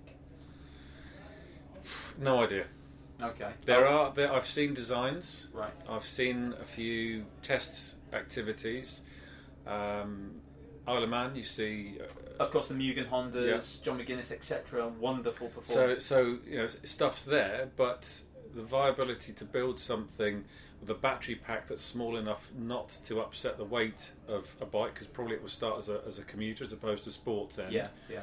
no 2.18 2.42
idea. 2.42 2.64
Okay. 3.22 3.50
There 3.64 3.86
Oh, 3.86 4.06
are 4.06 4.12
there, 4.14 4.32
I've 4.32 4.46
seen 4.46 4.74
designs. 4.74 5.46
Right. 5.52 5.72
I've 5.88 6.06
seen 6.06 6.54
a 6.60 6.64
few 6.64 7.26
test 7.42 7.94
activities. 8.12 9.02
Um, 9.66 10.40
Isle 10.86 11.04
of 11.04 11.08
Man, 11.08 11.34
you 11.36 11.44
see. 11.44 11.98
Uh, 12.00 12.42
Of 12.42 12.50
course, 12.50 12.68
the 12.68 12.74
Mugen 12.74 13.08
Hondas, 13.08 13.82
John 13.82 13.98
McGuinness, 13.98 14.32
etc. 14.32 14.88
Wonderful 14.88 15.48
performance. 15.48 16.04
so 16.04 16.16
so 16.24 16.38
you 16.46 16.58
know 16.58 16.66
stuff's 16.66 17.24
there, 17.24 17.70
but 17.76 18.20
the 18.54 18.62
viability 18.62 19.32
to 19.34 19.44
build 19.44 19.78
something 19.80 20.44
a 20.90 20.94
battery 20.94 21.34
pack 21.36 21.68
that's 21.68 21.82
small 21.82 22.16
enough 22.16 22.48
not 22.56 22.96
to 23.06 23.20
upset 23.20 23.58
the 23.58 23.64
weight 23.64 24.10
of 24.28 24.54
a 24.60 24.66
bike, 24.66 24.94
because 24.94 25.06
probably 25.06 25.34
it 25.34 25.42
will 25.42 25.48
start 25.48 25.78
as 25.78 25.88
a 25.88 26.00
as 26.06 26.18
a 26.18 26.22
commuter 26.22 26.64
as 26.64 26.72
opposed 26.72 27.04
to 27.04 27.10
sports 27.12 27.58
end. 27.58 27.72
yeah, 27.72 27.88
yeah. 28.10 28.22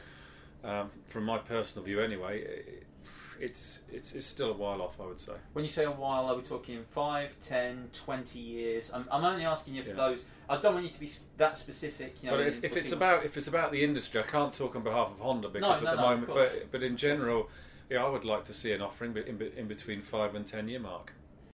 Um, 0.64 0.92
from 1.08 1.24
my 1.26 1.40
personal 1.40 1.84
view, 1.84 2.00
anyway, 2.00 2.42
it, 2.42 2.88
it's 3.40 3.80
it's 3.92 4.14
it's 4.14 4.28
still 4.28 4.52
a 4.52 4.54
while 4.54 4.82
off. 4.82 5.00
I 5.00 5.06
would 5.06 5.20
say. 5.20 5.34
When 5.54 5.66
you 5.66 5.72
say 5.72 5.86
a 5.86 5.92
while, 5.92 6.28
are 6.28 6.36
we 6.36 6.44
talking 6.44 6.84
5, 6.88 7.36
10, 7.46 7.90
20 7.94 8.40
years? 8.40 8.92
I'm, 8.94 9.08
I'm 9.12 9.26
only 9.26 9.46
asking 9.46 9.76
you 9.76 9.84
for 9.84 9.90
Yeah. 9.90 9.96
those. 9.96 10.24
I 10.48 10.58
don't 10.58 10.74
want 10.76 10.86
you 10.86 10.92
to 10.92 11.00
be 11.00 11.10
that 11.38 11.58
specific. 11.58 12.18
You 12.22 12.30
know, 12.30 12.38
but 12.38 12.46
if, 12.48 12.64
if 12.64 12.78
it's 12.78 12.92
about 12.92 13.26
if 13.26 13.38
it's 13.38 13.48
about 13.48 13.72
the 13.72 13.84
industry, 13.84 14.20
I 14.20 14.24
can't 14.24 14.54
talk 14.54 14.76
on 14.76 14.84
behalf 14.84 15.10
of 15.12 15.20
Honda 15.20 15.50
because 15.50 15.82
no, 15.82 15.90
at 15.90 15.96
the 15.96 16.02
no, 16.02 16.10
moment. 16.10 16.28
But 16.28 16.72
but 16.72 16.84
in 16.84 16.98
general, 16.98 17.50
yeah, 17.90 18.06
I 18.06 18.10
would 18.10 18.26
like 18.26 18.46
to 18.46 18.54
see 18.54 18.72
an 18.72 18.82
offering, 18.82 19.14
but 19.14 19.28
in, 19.28 19.42
in 19.58 19.68
between 19.68 20.02
five 20.02 20.36
and 20.36 20.46
ten 20.46 20.68
year 20.68 20.80
mark. 20.80 21.14